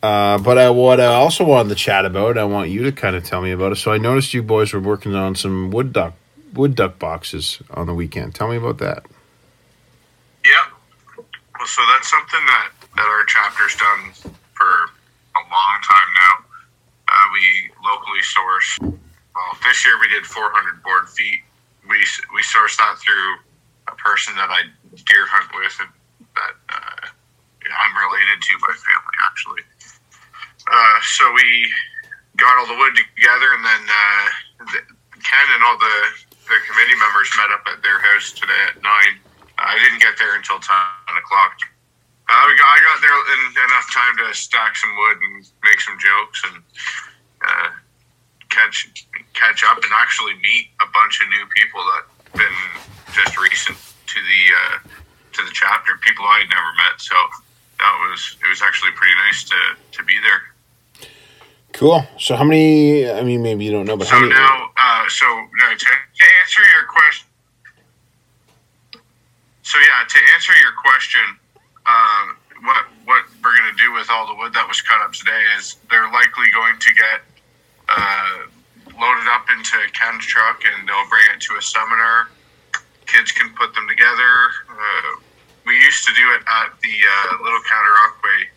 Uh, 0.02 0.38
but 0.38 0.59
I, 0.59 0.71
what 0.71 1.00
I 1.00 1.07
also 1.07 1.45
wanted 1.45 1.71
to 1.71 1.75
chat 1.75 2.05
about, 2.05 2.38
I 2.38 2.45
want 2.45 2.71
you 2.71 2.85
to 2.85 2.93
kind 2.93 3.17
of 3.17 3.25
tell 3.25 3.43
me 3.43 3.50
about 3.50 3.73
it. 3.73 3.76
So 3.76 3.93
I 3.93 3.99
noticed 3.99 4.33
you 4.33 4.43
boys 4.43 4.73
were 4.73 4.81
working 4.81 5.14
on 5.14 5.35
some 5.35 5.71
wood 5.71 5.93
duck 5.93 6.14
wood 6.55 6.75
duck 6.75 6.99
boxes 6.99 7.61
on 7.71 7.87
the 7.87 7.95
weekend. 7.95 8.35
Tell 8.35 8.49
me 8.49 8.57
about 8.57 8.78
that. 8.78 9.05
Yep. 10.45 11.26
Well, 11.59 11.67
so 11.67 11.83
that's 11.93 12.11
something 12.11 12.40
that, 12.47 12.71
that 12.97 13.07
our 13.07 13.25
chapter's 13.25 13.76
done 13.76 14.33
for 14.55 14.71
a 15.37 15.43
long 15.45 15.76
time 15.85 16.11
now. 16.23 16.35
Uh, 17.09 17.26
we 17.33 17.71
locally 17.85 18.23
source, 18.23 18.78
well, 18.81 19.52
this 19.64 19.85
year 19.85 19.99
we 20.00 20.09
did 20.09 20.25
400 20.25 20.83
board 20.83 21.09
feet. 21.09 21.40
We, 21.88 21.99
we 22.35 22.43
sourced 22.43 22.76
that 22.76 22.97
through 22.99 23.37
a 23.88 23.97
person 23.97 24.35
that 24.37 24.50
I 24.50 24.62
deer 24.93 25.26
hunt 25.26 25.50
with 25.57 25.76
and 25.81 25.90
that 26.37 26.55
uh, 26.69 27.09
I'm 27.09 27.95
related 27.97 28.40
to 28.40 28.52
by. 28.61 28.75
Uh, 30.78 30.99
so 31.02 31.26
we 31.35 31.66
got 32.38 32.54
all 32.58 32.70
the 32.70 32.78
wood 32.78 32.94
together 32.94 33.50
and 33.58 33.64
then 33.66 33.82
uh, 33.90 34.26
Ken 35.26 35.47
and 35.58 35.62
all 35.66 35.75
the, 35.75 35.99
the 36.47 36.58
committee 36.70 36.94
members 37.02 37.26
met 37.35 37.50
up 37.50 37.66
at 37.66 37.82
their 37.82 37.99
house 37.99 38.30
today 38.30 38.62
at 38.70 38.78
9 38.78 38.87
I 39.58 39.75
didn't 39.82 39.99
get 39.99 40.14
there 40.18 40.38
until 40.38 40.62
ten 40.62 40.78
o'clock. 41.18 41.58
Uh, 42.30 42.44
we 42.47 42.54
got, 42.54 42.68
I 42.70 42.78
got 42.87 42.99
there 43.02 43.18
in 43.35 43.40
enough 43.66 43.88
time 43.90 44.14
to 44.23 44.35
stack 44.35 44.76
some 44.76 44.94
wood 44.94 45.18
and 45.18 45.50
make 45.64 45.80
some 45.80 45.99
jokes 45.99 46.38
and 46.47 46.56
uh, 47.42 47.68
catch 48.50 48.87
catch 49.35 49.64
up 49.64 49.82
and 49.82 49.92
actually 49.99 50.35
meet 50.38 50.70
a 50.78 50.88
bunch 50.94 51.20
of 51.20 51.26
new 51.28 51.47
people 51.54 51.82
that 51.90 52.04
been 52.38 52.58
just 53.14 53.35
recent 53.38 53.78
to 54.06 54.18
the 54.23 54.40
uh, 54.54 54.76
to 55.35 55.40
the 55.42 55.52
chapter. 55.52 55.99
People 56.06 56.25
I 56.25 56.47
had 56.47 56.50
never 56.50 56.73
met, 56.78 57.00
so 57.02 57.16
that 57.82 57.94
was 58.06 58.38
it 58.38 58.49
was 58.49 58.62
actually 58.62 58.92
pretty 58.94 59.14
nice 59.26 59.42
to 59.50 59.58
to 59.99 60.04
be 60.04 60.20
there. 60.23 60.54
Cool. 61.78 62.02
So 62.18 62.35
how 62.35 62.42
many? 62.42 63.08
I 63.08 63.23
mean, 63.23 63.40
maybe 63.40 63.64
you 63.64 63.70
don't 63.70 63.87
know, 63.87 63.97
but 63.97 64.08
So 64.08 64.14
how 64.14 64.20
many? 64.20 64.35
now, 64.35 64.70
uh, 64.76 65.08
so 65.08 65.25
no, 65.30 65.70
to, 65.70 65.78
to 65.78 66.26
answer 66.42 66.62
your 66.75 66.82
question, 66.90 67.28
so 69.62 69.78
yeah, 69.78 70.02
to 70.02 70.18
answer 70.35 70.52
your 70.58 70.75
question, 70.75 71.23
um, 71.87 72.37
what 72.66 72.82
what 73.04 73.23
we're 73.44 73.54
gonna 73.54 73.78
do 73.78 73.92
with 73.92 74.11
all 74.11 74.26
the 74.26 74.35
wood 74.35 74.52
that 74.54 74.66
was 74.66 74.82
cut 74.82 75.00
up 75.02 75.12
today 75.12 75.38
is 75.56 75.76
they're 75.88 76.11
likely 76.11 76.50
going 76.50 76.80
to 76.80 76.90
get 76.94 77.23
uh, 77.88 78.50
loaded 78.99 79.30
up 79.30 79.47
into 79.47 79.78
Ken's 79.94 80.26
truck 80.26 80.64
and 80.66 80.88
they'll 80.88 81.06
bring 81.08 81.30
it 81.32 81.40
to 81.47 81.54
a 81.54 81.62
seminar. 81.62 82.26
Kids 83.06 83.30
can 83.30 83.54
put 83.54 83.73
them 83.76 83.87
together. 83.87 84.35
Uh, 84.66 85.23
we 85.64 85.78
used 85.78 86.04
to 86.08 86.12
do 86.14 86.26
it 86.35 86.42
at 86.42 86.75
the 86.82 86.90
uh, 87.06 87.38
Little 87.44 87.62
Cataraqui 87.62 88.50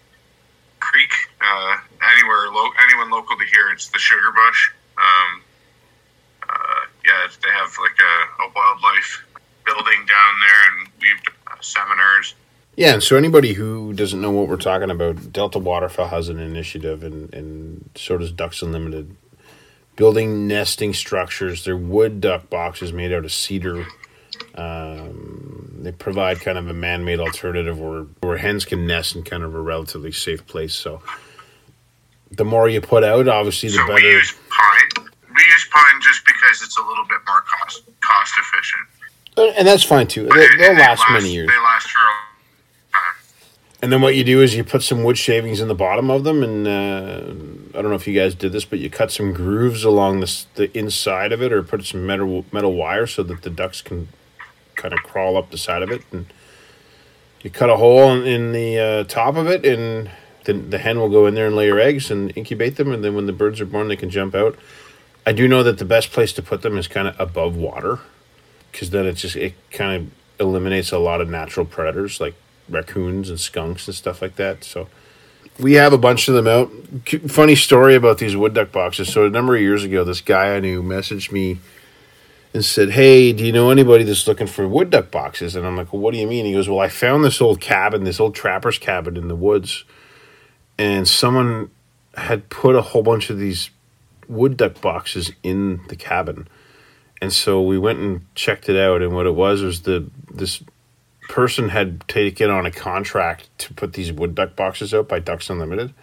Creek. 0.81 1.13
Uh, 1.39 1.77
anywhere, 2.13 2.51
lo- 2.51 2.73
anyone 2.83 3.09
local 3.09 3.37
to 3.37 3.45
here, 3.45 3.71
it's 3.71 3.87
the 3.87 3.99
Sugar 3.99 4.31
Bush. 4.31 4.71
Um, 4.97 5.41
uh, 6.49 6.81
yeah, 7.05 7.27
they 7.41 7.49
have 7.49 7.71
like 7.79 7.97
a, 7.99 8.43
a 8.43 8.51
wildlife 8.53 9.23
building 9.65 10.05
down 10.05 10.33
there, 10.39 10.61
and 10.71 10.89
we've 10.99 11.21
uh, 11.47 11.55
seminars. 11.61 12.35
Yeah, 12.75 12.93
and 12.93 13.03
so 13.03 13.17
anybody 13.17 13.53
who 13.53 13.93
doesn't 13.93 14.21
know 14.21 14.31
what 14.31 14.47
we're 14.47 14.57
talking 14.57 14.89
about, 14.89 15.33
Delta 15.33 15.59
Waterfowl 15.59 16.07
has 16.07 16.29
an 16.29 16.39
initiative, 16.39 17.03
and, 17.03 17.33
and 17.33 17.89
so 17.95 18.17
does 18.17 18.31
Ducks 18.31 18.61
Unlimited, 18.61 19.15
building 19.95 20.47
nesting 20.47 20.93
structures. 20.93 21.65
They're 21.65 21.77
wood 21.77 22.21
duck 22.21 22.49
boxes 22.49 22.93
made 22.93 23.11
out 23.11 23.25
of 23.25 23.31
cedar. 23.31 23.85
Um, 24.55 25.77
they 25.79 25.91
provide 25.91 26.41
kind 26.41 26.57
of 26.57 26.67
a 26.67 26.73
man-made 26.73 27.19
alternative 27.19 27.79
where, 27.79 28.03
where 28.21 28.37
hens 28.37 28.65
can 28.65 28.85
nest 28.85 29.15
in 29.15 29.23
kind 29.23 29.43
of 29.43 29.55
a 29.55 29.61
relatively 29.61 30.11
safe 30.11 30.45
place. 30.45 30.73
So 30.73 31.01
the 32.31 32.45
more 32.45 32.69
you 32.69 32.81
put 32.81 33.03
out, 33.03 33.27
obviously, 33.27 33.69
the 33.69 33.75
So 33.75 33.93
we 33.93 34.01
use 34.01 34.33
pine. 34.49 35.05
We 35.35 35.43
use 35.43 35.67
pine 35.71 36.01
just 36.01 36.25
because 36.25 36.61
it's 36.61 36.77
a 36.77 36.81
little 36.81 37.05
bit 37.05 37.19
more 37.27 37.41
cost 37.41 37.83
cost 38.01 38.33
efficient. 38.37 38.81
Uh, 39.37 39.53
and 39.57 39.67
that's 39.67 39.83
fine 39.83 40.07
too. 40.07 40.23
they, 40.23 40.29
they'll 40.29 40.69
and 40.69 40.77
they 40.77 40.81
last 40.81 41.03
many 41.09 41.31
years. 41.31 41.47
They 41.47 41.57
last 41.57 41.89
for 41.89 41.99
a 41.99 42.03
long 42.03 42.13
time. 42.93 43.15
And 43.81 43.91
then 43.91 44.01
what 44.01 44.15
you 44.15 44.23
do 44.23 44.41
is 44.41 44.55
you 44.55 44.63
put 44.63 44.83
some 44.83 45.03
wood 45.03 45.17
shavings 45.17 45.61
in 45.61 45.67
the 45.67 45.75
bottom 45.75 46.11
of 46.11 46.23
them, 46.23 46.43
and 46.43 46.67
uh, 46.67 47.77
I 47.77 47.81
don't 47.81 47.89
know 47.89 47.95
if 47.95 48.07
you 48.07 48.13
guys 48.13 48.35
did 48.35 48.51
this, 48.51 48.65
but 48.65 48.79
you 48.79 48.89
cut 48.89 49.11
some 49.11 49.33
grooves 49.33 49.83
along 49.83 50.19
this, 50.19 50.45
the 50.55 50.75
inside 50.77 51.31
of 51.31 51.41
it, 51.41 51.51
or 51.51 51.63
put 51.63 51.83
some 51.85 52.05
metal 52.05 52.45
metal 52.51 52.73
wire 52.73 53.07
so 53.07 53.23
that 53.23 53.41
the 53.41 53.49
ducks 53.49 53.81
can 53.81 54.09
kind 54.81 54.93
of 54.93 54.99
crawl 55.03 55.37
up 55.37 55.51
the 55.51 55.57
side 55.57 55.83
of 55.83 55.91
it, 55.91 56.01
and 56.11 56.25
you 57.43 57.49
cut 57.49 57.69
a 57.69 57.77
hole 57.77 58.11
in, 58.11 58.25
in 58.25 58.51
the 58.51 58.79
uh, 58.79 59.03
top 59.03 59.35
of 59.35 59.47
it, 59.47 59.65
and 59.65 60.09
then 60.45 60.69
the 60.69 60.77
hen 60.77 60.99
will 60.99 61.09
go 61.09 61.27
in 61.27 61.35
there 61.35 61.47
and 61.47 61.55
lay 61.55 61.69
her 61.69 61.79
eggs 61.79 62.09
and 62.11 62.35
incubate 62.35 62.75
them, 62.77 62.91
and 62.91 63.03
then 63.03 63.15
when 63.15 63.27
the 63.27 63.33
birds 63.33 63.61
are 63.61 63.65
born, 63.65 63.87
they 63.87 63.95
can 63.95 64.09
jump 64.09 64.33
out. 64.33 64.57
I 65.25 65.33
do 65.33 65.47
know 65.47 65.63
that 65.63 65.77
the 65.77 65.85
best 65.85 66.11
place 66.11 66.33
to 66.33 66.41
put 66.41 66.61
them 66.61 66.77
is 66.77 66.87
kind 66.87 67.07
of 67.07 67.19
above 67.19 67.55
water, 67.55 67.99
because 68.71 68.89
then 68.89 69.05
it 69.05 69.13
just 69.13 69.35
it 69.35 69.53
kind 69.71 69.95
of 69.95 70.01
eliminates 70.39 70.91
a 70.91 70.97
lot 70.97 71.21
of 71.21 71.29
natural 71.29 71.65
predators 71.65 72.19
like 72.19 72.33
raccoons 72.67 73.29
and 73.29 73.39
skunks 73.39 73.87
and 73.87 73.95
stuff 73.95 74.21
like 74.21 74.35
that. 74.37 74.63
So 74.63 74.87
we 75.59 75.73
have 75.73 75.93
a 75.93 75.97
bunch 75.97 76.27
of 76.27 76.33
them 76.33 76.47
out. 76.47 76.71
Funny 77.29 77.55
story 77.55 77.95
about 77.95 78.17
these 78.17 78.35
wood 78.35 78.53
duck 78.53 78.71
boxes. 78.71 79.11
So 79.13 79.25
a 79.25 79.29
number 79.29 79.55
of 79.55 79.61
years 79.61 79.83
ago, 79.83 80.03
this 80.03 80.21
guy 80.21 80.55
I 80.55 80.59
knew 80.59 80.81
messaged 80.81 81.31
me 81.31 81.59
and 82.53 82.65
said, 82.65 82.91
"Hey, 82.91 83.33
do 83.33 83.45
you 83.45 83.51
know 83.51 83.69
anybody 83.69 84.03
that's 84.03 84.27
looking 84.27 84.47
for 84.47 84.67
wood 84.67 84.89
duck 84.89 85.11
boxes?" 85.11 85.55
And 85.55 85.65
I'm 85.65 85.77
like, 85.77 85.93
"Well, 85.93 86.01
what 86.01 86.13
do 86.13 86.19
you 86.19 86.27
mean?" 86.27 86.45
He 86.45 86.53
goes, 86.53 86.67
"Well, 86.69 86.79
I 86.79 86.89
found 86.89 87.23
this 87.23 87.41
old 87.41 87.61
cabin, 87.61 88.03
this 88.03 88.19
old 88.19 88.35
trapper's 88.35 88.77
cabin 88.77 89.17
in 89.17 89.27
the 89.27 89.35
woods, 89.35 89.83
and 90.77 91.07
someone 91.07 91.69
had 92.15 92.49
put 92.49 92.75
a 92.75 92.81
whole 92.81 93.03
bunch 93.03 93.29
of 93.29 93.37
these 93.37 93.69
wood 94.27 94.57
duck 94.57 94.81
boxes 94.81 95.31
in 95.43 95.81
the 95.87 95.95
cabin." 95.95 96.47
And 97.21 97.31
so 97.31 97.61
we 97.61 97.77
went 97.77 97.99
and 97.99 98.25
checked 98.35 98.67
it 98.67 98.75
out, 98.75 99.01
and 99.01 99.13
what 99.13 99.27
it 99.27 99.35
was 99.35 99.61
was 99.61 99.81
the 99.81 100.09
this 100.33 100.63
person 101.29 101.69
had 101.69 102.05
taken 102.09 102.49
on 102.49 102.65
a 102.65 102.71
contract 102.71 103.47
to 103.57 103.73
put 103.73 103.93
these 103.93 104.11
wood 104.11 104.35
duck 104.35 104.55
boxes 104.55 104.93
out 104.93 105.07
by 105.07 105.19
Ducks 105.19 105.49
Unlimited. 105.49 105.93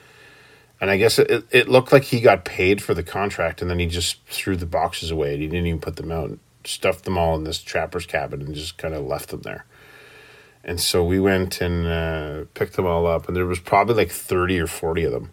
And 0.81 0.91
I 0.91 0.97
guess 0.97 1.19
it, 1.19 1.45
it 1.51 1.69
looked 1.69 1.93
like 1.93 2.05
he 2.05 2.21
got 2.21 2.45
paid 2.45 2.83
for 2.83 2.95
the 2.95 3.03
contract 3.03 3.61
and 3.61 3.71
then 3.71 3.79
he 3.79 3.87
just 3.87 4.25
threw 4.27 4.57
the 4.57 4.67
boxes 4.67 5.11
away 5.11 5.33
and 5.33 5.43
he 5.43 5.49
didn't 5.49 5.67
even 5.67 5.81
put 5.81 5.97
them 5.97 6.13
out, 6.13 6.39
stuffed 6.65 7.05
them 7.05 7.19
all 7.19 7.35
in 7.35 7.45
this 7.45 7.61
trapper's 7.61 8.07
cabin 8.07 8.43
and 8.43 8.55
just 8.55 8.79
kind 8.79 8.95
of 8.95 9.05
left 9.05 9.31
them 9.31 9.43
there. 9.43 9.65
And 10.65 10.81
so 10.81 11.03
we 11.03 11.19
went 11.19 11.61
and 11.61 11.87
uh, 11.87 12.45
picked 12.55 12.77
them 12.77 12.85
all 12.85 13.07
up, 13.07 13.27
and 13.27 13.35
there 13.35 13.47
was 13.47 13.61
probably 13.61 13.95
like 13.95 14.11
30 14.11 14.59
or 14.61 14.67
40 14.67 15.05
of 15.05 15.13
them. 15.13 15.31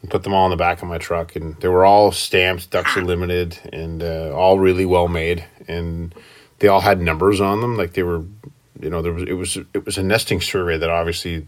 And 0.00 0.10
put 0.10 0.22
them 0.22 0.34
all 0.34 0.46
in 0.46 0.50
the 0.50 0.56
back 0.56 0.82
of 0.82 0.88
my 0.88 0.98
truck, 0.98 1.34
and 1.34 1.56
they 1.60 1.68
were 1.68 1.84
all 1.84 2.12
stamped 2.12 2.70
Ducks 2.70 2.96
Unlimited 2.96 3.58
and 3.72 4.02
uh, 4.02 4.32
all 4.34 4.58
really 4.58 4.84
well 4.84 5.08
made. 5.08 5.44
And 5.66 6.14
they 6.58 6.68
all 6.68 6.80
had 6.80 7.00
numbers 7.00 7.40
on 7.40 7.60
them, 7.60 7.76
like 7.76 7.94
they 7.94 8.02
were 8.02 8.24
you 8.80 8.90
know 8.90 9.00
there 9.00 9.12
was 9.12 9.22
it 9.22 9.34
was 9.34 9.56
it 9.74 9.86
was 9.86 9.96
a 9.96 10.02
nesting 10.02 10.40
survey 10.40 10.76
that 10.76 10.90
obviously 10.90 11.46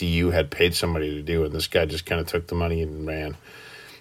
DU 0.00 0.32
had 0.32 0.50
paid 0.50 0.74
somebody 0.74 1.14
to 1.16 1.22
do, 1.22 1.44
and 1.44 1.54
this 1.54 1.68
guy 1.68 1.86
just 1.86 2.06
kind 2.06 2.20
of 2.20 2.28
took 2.28 2.48
the 2.48 2.56
money 2.56 2.82
and 2.82 3.06
ran. 3.06 3.36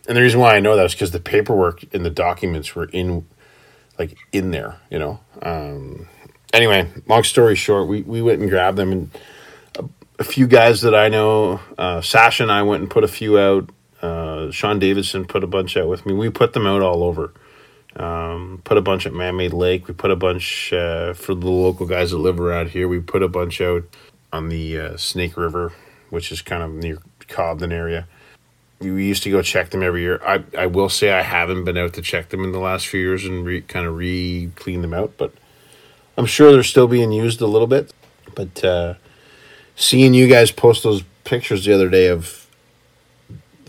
And 0.08 0.18
the 0.18 0.22
reason 0.24 0.40
why 0.42 0.56
I 0.56 0.62
know 0.62 0.78
that 0.78 0.88
is 0.88 0.94
because 0.94 1.12
the 1.12 1.22
paperwork 1.22 1.84
and 1.94 2.06
the 2.06 2.12
documents 2.12 2.76
were 2.76 2.86
in, 2.86 3.28
like 4.00 4.18
in 4.34 4.52
there, 4.52 4.78
you 4.92 5.00
know. 5.00 5.20
Um, 5.44 6.08
anyway, 6.54 6.90
long 7.08 7.24
story 7.24 7.56
short, 7.56 7.88
we 7.90 8.04
we 8.04 8.22
went 8.24 8.42
and 8.42 8.50
grabbed 8.50 8.78
them, 8.78 8.92
and 8.94 9.12
a, 9.80 9.86
a 10.20 10.26
few 10.26 10.48
guys 10.48 10.82
that 10.82 10.96
I 10.96 11.10
know, 11.10 11.62
uh, 11.78 12.02
Sasha 12.02 12.44
and 12.44 12.52
I 12.52 12.64
went 12.64 12.84
and 12.84 12.92
put 12.92 13.04
a 13.06 13.10
few 13.10 13.40
out. 13.40 13.70
Uh, 14.02 14.52
Sean 14.52 14.80
Davidson 14.80 15.26
put 15.26 15.44
a 15.44 15.48
bunch 15.48 15.78
out 15.78 15.90
with 15.90 16.06
me. 16.06 16.14
We 16.14 16.30
put 16.32 16.54
them 16.54 16.68
out 16.68 16.82
all 16.84 17.04
over 17.04 17.34
Um, 17.98 18.62
put 18.66 18.78
a 18.78 18.82
bunch 18.82 19.06
at 19.08 19.14
Man 19.14 19.38
Made 19.38 19.54
Lake. 19.54 19.88
We 19.88 19.96
put 19.96 20.12
a 20.12 20.18
bunch 20.18 20.74
uh, 20.74 21.14
for 21.14 21.36
the 21.36 21.50
local 21.50 21.86
guys 21.88 22.12
that 22.12 22.20
live 22.20 22.40
around 22.40 22.70
here. 22.72 22.88
We 22.88 23.00
put 23.02 23.24
a 23.24 23.30
bunch 23.30 23.62
out 23.62 23.86
on 24.34 24.50
the 24.50 24.80
uh, 24.80 24.98
Snake 24.98 25.38
River, 25.38 25.74
which 26.10 26.32
is 26.32 26.42
kind 26.42 26.64
of 26.64 26.72
near 26.72 27.00
Cobden 27.28 27.72
area. 27.72 28.08
We 28.80 29.06
used 29.06 29.24
to 29.24 29.32
go 29.32 29.42
check 29.42 29.72
them 29.72 29.84
every 29.84 30.02
year. 30.02 30.22
I, 30.26 30.44
I 30.58 30.66
will 30.68 30.90
say 30.90 31.12
I 31.12 31.22
haven't 31.22 31.66
been 31.66 31.78
out 31.78 31.94
to 31.94 32.02
check 32.02 32.30
them 32.30 32.44
in 32.44 32.54
the 32.54 32.60
last 32.60 32.88
few 32.88 33.02
years 33.02 33.26
and 33.26 33.46
re, 33.46 33.62
kind 33.62 33.86
of 33.86 33.98
re 33.98 34.52
clean 34.56 34.82
them 34.82 34.94
out, 34.94 35.14
but 35.18 35.34
I'm 36.18 36.26
sure 36.26 36.52
they're 36.52 36.64
still 36.64 36.88
being 36.88 37.12
used 37.12 37.42
a 37.42 37.48
little 37.48 37.68
bit. 37.68 37.94
But 38.36 38.64
uh, 38.64 38.94
seeing 39.76 40.14
you 40.14 40.28
guys 40.28 40.52
post 40.52 40.84
those 40.84 41.04
pictures 41.24 41.66
the 41.66 41.74
other 41.74 41.90
day 41.90 42.08
of 42.08 42.48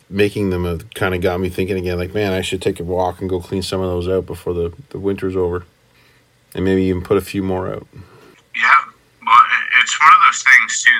making 0.08 0.50
them 0.50 0.64
have 0.64 0.92
kind 0.94 1.14
of 1.14 1.20
got 1.20 1.38
me 1.40 1.48
thinking 1.48 1.78
again 1.78 1.96
like 1.96 2.12
man 2.12 2.32
i 2.32 2.40
should 2.40 2.60
take 2.60 2.80
a 2.80 2.84
walk 2.84 3.20
and 3.20 3.30
go 3.30 3.38
clean 3.40 3.62
some 3.62 3.80
of 3.80 3.88
those 3.88 4.08
out 4.08 4.26
before 4.26 4.52
the, 4.52 4.72
the 4.88 4.98
winter's 4.98 5.36
over 5.36 5.64
and 6.54 6.64
maybe 6.64 6.82
even 6.82 7.00
put 7.00 7.16
a 7.16 7.20
few 7.20 7.42
more 7.42 7.72
out 7.72 7.86
Yeah, 8.56 8.74
well, 9.24 9.38
it's 9.80 10.00
one 10.00 10.10
of 10.10 10.20
those 10.26 10.42
things 10.42 10.82
too 10.82 10.90
uh, 10.90 10.99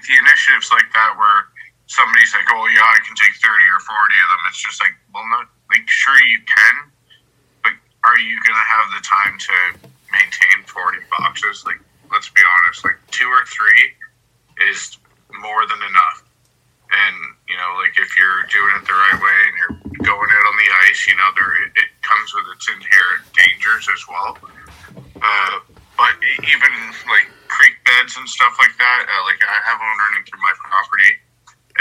like 0.00 0.08
the 0.08 0.16
initiatives 0.16 0.72
like 0.72 0.88
that, 0.96 1.12
where 1.20 1.52
somebody's 1.84 2.32
like, 2.32 2.48
"Oh 2.48 2.64
yeah, 2.72 2.80
I 2.80 2.98
can 3.04 3.12
take 3.12 3.36
thirty 3.36 3.68
or 3.68 3.80
40 3.84 3.92
of 3.92 4.28
them." 4.32 4.40
It's 4.48 4.64
just 4.64 4.80
like, 4.80 4.96
well, 5.12 5.28
not 5.28 5.52
like 5.68 5.84
sure 5.84 6.16
you 6.24 6.40
can, 6.48 6.74
but 7.60 7.76
are 8.08 8.18
you 8.18 8.40
gonna 8.48 8.64
have 8.64 8.88
the 8.96 9.04
time 9.04 9.36
to 9.36 9.56
maintain 10.08 10.64
forty 10.64 11.04
boxes? 11.12 11.68
Like, 11.68 11.80
let's 12.08 12.32
be 12.32 12.40
honest, 12.40 12.84
like 12.84 12.96
two 13.12 13.28
or 13.28 13.44
three 13.44 13.92
is 14.72 14.96
more 15.36 15.68
than 15.68 15.84
enough. 15.84 16.24
And 16.90 17.16
you 17.44 17.60
know, 17.60 17.76
like 17.76 17.92
if 18.00 18.16
you're 18.16 18.48
doing 18.48 18.72
it 18.80 18.88
the 18.88 18.96
right 18.96 19.20
way 19.20 19.38
and 19.52 19.54
you're 19.60 19.76
going 20.00 20.30
out 20.32 20.44
on 20.48 20.56
the 20.56 20.70
ice, 20.88 21.04
you 21.04 21.14
know, 21.14 21.28
there 21.36 21.52
it, 21.68 21.76
it 21.76 21.90
comes 22.00 22.32
with 22.32 22.48
its 22.56 22.66
inherent 22.72 23.22
dangers 23.36 23.84
as 23.92 24.02
well. 24.08 24.40
Uh, 25.20 25.60
but 26.00 26.16
even 26.48 26.72
like 27.06 27.28
creek 27.50 27.74
beds 27.82 28.14
and 28.14 28.28
stuff 28.30 28.54
like 28.62 28.72
that, 28.78 29.10
uh, 29.10 29.22
like 29.26 29.42
I 29.42 29.58
have 29.66 29.82
one 29.82 29.98
running 29.98 30.22
through 30.22 30.38
my 30.38 30.54
property, 30.62 31.18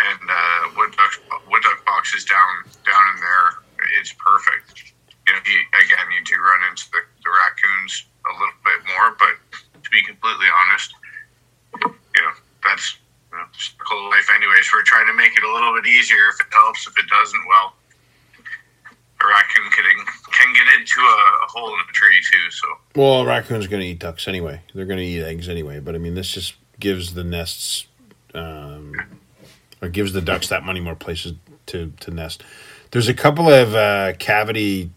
and 0.09 0.25
uh, 0.25 0.61
wood 0.73 0.91
duck 0.97 1.13
wood 1.45 1.61
duck 1.61 1.85
boxes 1.85 2.25
down 2.25 2.65
down 2.81 3.03
in 3.13 3.17
there. 3.21 3.47
It's 4.01 4.11
perfect. 4.17 4.93
You 5.29 5.37
know, 5.37 5.41
you, 5.45 5.61
again, 5.77 6.09
you 6.09 6.25
do 6.25 6.41
run 6.41 6.61
into 6.73 6.89
the, 6.89 7.05
the 7.21 7.29
raccoons 7.29 8.09
a 8.25 8.33
little 8.33 8.59
bit 8.65 8.81
more, 8.97 9.13
but 9.21 9.37
to 9.77 9.89
be 9.93 10.01
completely 10.01 10.49
honest, 10.49 10.89
you 11.77 12.21
know, 12.25 12.33
that's 12.65 12.97
you 13.29 13.37
know, 13.37 14.09
life. 14.09 14.25
Anyways, 14.33 14.65
we're 14.73 14.83
trying 14.89 15.05
to 15.05 15.13
make 15.13 15.37
it 15.37 15.45
a 15.45 15.51
little 15.53 15.71
bit 15.77 15.85
easier. 15.85 16.33
If 16.33 16.41
it 16.41 16.49
helps, 16.49 16.89
if 16.89 16.97
it 16.97 17.05
doesn't, 17.05 17.43
well, 17.45 17.77
a 19.21 19.25
raccoon 19.29 19.69
can 19.69 19.85
can 20.33 20.49
get 20.57 20.65
into 20.81 20.97
a, 20.97 21.45
a 21.45 21.47
hole 21.53 21.69
in 21.77 21.79
a 21.85 21.93
tree 21.93 22.17
too. 22.25 22.49
So. 22.49 22.67
Well 22.95 23.25
raccoons 23.25 23.65
are 23.65 23.69
going 23.69 23.81
to 23.81 23.87
eat 23.87 23.99
ducks 23.99 24.27
anyway. 24.27 24.61
They're 24.73 24.85
going 24.85 24.99
to 24.99 25.05
eat 25.05 25.21
eggs 25.23 25.47
anyway 25.49 25.79
but 25.79 25.95
i 25.95 25.97
mean 25.97 26.15
this 26.15 26.29
just 26.31 26.55
gives 26.79 27.13
the 27.13 27.23
nests 27.23 27.87
um, 28.33 28.93
or 29.81 29.89
gives 29.89 30.13
the 30.13 30.21
ducks 30.21 30.47
that 30.49 30.65
many 30.65 30.79
more 30.79 30.95
places 30.95 31.33
to, 31.67 31.91
to 31.99 32.11
nest. 32.11 32.43
There's 32.91 33.07
a 33.07 33.13
couple 33.13 33.49
of 33.49 33.75
uh, 33.75 34.13
cavity 34.17 34.91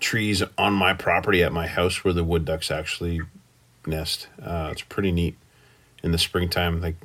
trees 0.00 0.42
on 0.58 0.72
my 0.74 0.92
property 0.94 1.42
at 1.42 1.52
my 1.52 1.66
house 1.66 2.04
where 2.04 2.12
the 2.14 2.24
wood 2.24 2.44
ducks 2.44 2.70
actually 2.70 3.20
nest. 3.86 4.28
Uh, 4.42 4.68
it's 4.72 4.82
pretty 4.82 5.10
neat 5.12 5.36
in 6.02 6.12
the 6.12 6.18
springtime. 6.18 6.80
Like 6.80 6.96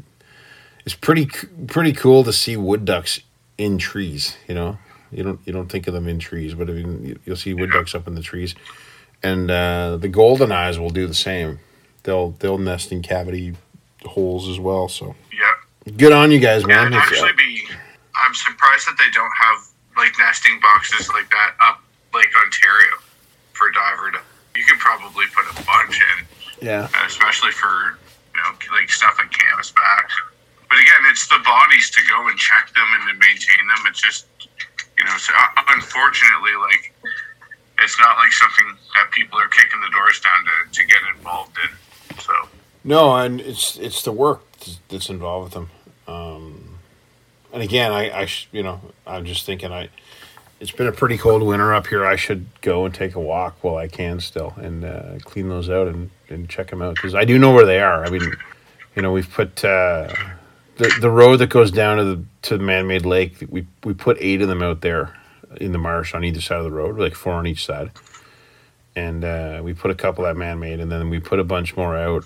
it's 0.85 0.95
pretty 0.95 1.27
pretty 1.67 1.93
cool 1.93 2.23
to 2.23 2.33
see 2.33 2.57
wood 2.57 2.85
ducks 2.85 3.19
in 3.57 3.77
trees. 3.77 4.35
You 4.47 4.55
know, 4.55 4.77
you 5.11 5.23
don't 5.23 5.39
you 5.45 5.53
don't 5.53 5.71
think 5.71 5.87
of 5.87 5.93
them 5.93 6.07
in 6.07 6.19
trees, 6.19 6.53
but 6.53 6.69
I 6.69 6.73
mean, 6.73 7.05
you- 7.05 7.19
you'll 7.25 7.35
see 7.35 7.53
wood 7.53 7.71
ducks 7.71 7.95
up 7.95 8.07
in 8.07 8.15
the 8.15 8.21
trees, 8.21 8.55
and 9.23 9.49
uh, 9.51 9.97
the 9.97 10.09
goldeneyes 10.09 10.77
will 10.77 10.89
do 10.89 11.07
the 11.07 11.13
same. 11.13 11.59
They'll 12.03 12.31
they'll 12.39 12.57
nest 12.57 12.91
in 12.91 13.01
cavity 13.01 13.55
holes 14.05 14.47
as 14.49 14.59
well. 14.59 14.87
So 14.87 15.15
Yeah. 15.31 15.91
good 15.97 16.11
on 16.11 16.31
you 16.31 16.39
guys, 16.39 16.65
man. 16.65 16.87
it'd 16.93 16.97
It's, 16.97 17.11
uh, 17.21 17.25
actually 17.25 17.33
be. 17.37 17.67
I'm 18.15 18.33
surprised 18.33 18.87
that 18.87 18.97
they 18.97 19.09
don't 19.13 19.31
have 19.37 19.59
like 19.97 20.13
nesting 20.19 20.59
boxes 20.59 21.09
like 21.09 21.29
that 21.29 21.53
up 21.63 21.81
Lake 22.13 22.29
Ontario 22.43 22.91
for 23.53 23.69
diver. 23.71 24.11
duck. 24.11 24.25
You 24.55 24.65
could 24.65 24.79
probably 24.79 25.25
put 25.33 25.45
a 25.47 25.65
bunch 25.65 26.01
in, 26.01 26.67
yeah, 26.67 26.89
especially 27.05 27.51
for 27.51 27.97
you 28.35 28.41
know 28.41 28.51
like 28.75 28.89
stuff 28.91 29.15
like 29.17 29.31
canvasbacks. 29.31 30.11
But 30.69 30.79
again, 30.79 31.03
it's 31.09 31.27
the 31.27 31.39
bodies 31.43 31.89
to 31.91 32.01
go 32.09 32.27
and 32.27 32.37
check 32.37 32.67
them 32.75 32.87
and 32.99 33.07
to 33.09 33.13
maintain 33.15 33.63
them. 33.67 33.85
It's 33.87 34.01
just 34.01 34.25
you 34.97 35.05
know, 35.05 35.15
so 35.17 35.31
uh, 35.37 35.61
unfortunately, 35.69 36.51
like 36.59 36.93
it's 37.83 37.99
not 37.99 38.17
like 38.17 38.31
something 38.31 38.65
that 38.95 39.11
people 39.11 39.39
are 39.39 39.47
kicking 39.47 39.79
the 39.81 39.89
doors 39.93 40.19
down 40.19 40.45
to, 40.45 40.79
to 40.79 40.85
get 40.85 40.97
involved 41.15 41.57
in. 41.63 42.17
So 42.19 42.33
no, 42.83 43.15
and 43.15 43.41
it's 43.41 43.77
it's 43.77 44.03
the 44.03 44.11
work 44.11 44.43
that's 44.89 45.09
involved 45.09 45.45
with 45.45 45.53
them. 45.53 45.69
Um, 46.07 46.79
and 47.53 47.61
again, 47.63 47.91
I, 47.91 48.21
I 48.21 48.25
sh- 48.25 48.47
you 48.51 48.63
know 48.63 48.81
I'm 49.05 49.25
just 49.25 49.45
thinking 49.45 49.71
I. 49.71 49.89
It's 50.59 50.71
been 50.71 50.85
a 50.85 50.91
pretty 50.91 51.17
cold 51.17 51.41
winter 51.41 51.73
up 51.73 51.87
here. 51.87 52.05
I 52.05 52.15
should 52.15 52.45
go 52.61 52.85
and 52.85 52.93
take 52.93 53.15
a 53.15 53.19
walk 53.19 53.63
while 53.63 53.77
I 53.77 53.87
can 53.87 54.19
still 54.19 54.53
and 54.57 54.85
uh, 54.85 55.17
clean 55.23 55.49
those 55.49 55.71
out 55.71 55.87
and, 55.87 56.11
and 56.29 56.47
check 56.47 56.69
them 56.69 56.83
out 56.83 56.93
because 56.93 57.15
I 57.15 57.25
do 57.25 57.39
know 57.39 57.51
where 57.51 57.65
they 57.65 57.79
are. 57.79 58.05
I 58.05 58.11
mean, 58.11 58.31
you 58.95 59.01
know, 59.01 59.11
we've 59.11 59.29
put 59.29 59.65
uh, 59.65 60.13
the 60.77 60.95
the 61.01 61.09
road 61.09 61.37
that 61.37 61.49
goes 61.49 61.71
down 61.71 61.97
to 61.97 62.03
the 62.03 62.23
to 62.43 62.57
the 62.59 62.63
man-made 62.63 63.07
lake. 63.07 63.43
We 63.49 63.65
we 63.83 63.95
put 63.95 64.17
eight 64.19 64.43
of 64.43 64.49
them 64.49 64.61
out 64.61 64.81
there 64.81 65.15
in 65.59 65.71
the 65.71 65.77
marsh 65.77 66.13
on 66.13 66.23
either 66.23 66.41
side 66.41 66.57
of 66.57 66.63
the 66.63 66.71
road, 66.71 66.97
like 66.97 67.15
four 67.15 67.33
on 67.33 67.47
each 67.47 67.65
side, 67.65 67.91
and 68.95 69.23
uh, 69.23 69.61
we 69.63 69.73
put 69.73 69.91
a 69.91 69.95
couple 69.95 70.23
that 70.23 70.37
man-made, 70.37 70.79
and 70.79 70.91
then 70.91 71.09
we 71.09 71.19
put 71.19 71.39
a 71.39 71.43
bunch 71.43 71.75
more 71.75 71.95
out 71.95 72.25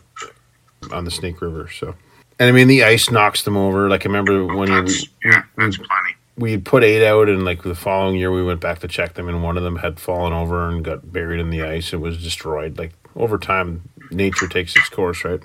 on 0.91 1.05
the 1.05 1.11
Snake 1.11 1.41
River. 1.41 1.69
So, 1.69 1.95
and 2.39 2.49
I 2.49 2.51
mean, 2.51 2.67
the 2.67 2.83
ice 2.83 3.09
knocks 3.09 3.43
them 3.43 3.57
over. 3.57 3.89
Like 3.89 4.05
I 4.05 4.09
remember 4.09 4.45
when 4.45 4.57
we, 4.57 4.65
that's 4.67 5.01
we, 5.01 5.31
yeah, 5.31 5.43
that's 5.57 5.77
plenty. 5.77 6.15
we 6.37 6.57
put 6.57 6.83
eight 6.83 7.05
out, 7.05 7.29
and 7.29 7.45
like 7.45 7.63
the 7.63 7.75
following 7.75 8.17
year, 8.17 8.31
we 8.31 8.43
went 8.43 8.61
back 8.61 8.79
to 8.79 8.87
check 8.87 9.13
them, 9.15 9.29
and 9.29 9.43
one 9.43 9.57
of 9.57 9.63
them 9.63 9.77
had 9.77 9.99
fallen 9.99 10.33
over 10.33 10.69
and 10.69 10.83
got 10.83 11.11
buried 11.11 11.39
in 11.39 11.49
the 11.49 11.63
ice 11.63 11.93
and 11.93 12.01
was 12.01 12.21
destroyed. 12.21 12.77
Like 12.77 12.93
over 13.15 13.37
time, 13.37 13.89
nature 14.11 14.47
takes 14.47 14.75
its 14.75 14.89
course, 14.89 15.23
right? 15.23 15.39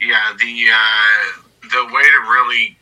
Yeah, 0.00 0.32
the 0.38 0.66
uh, 0.72 1.42
the 1.62 1.84
way 1.94 2.02
to 2.02 2.20
really 2.30 2.76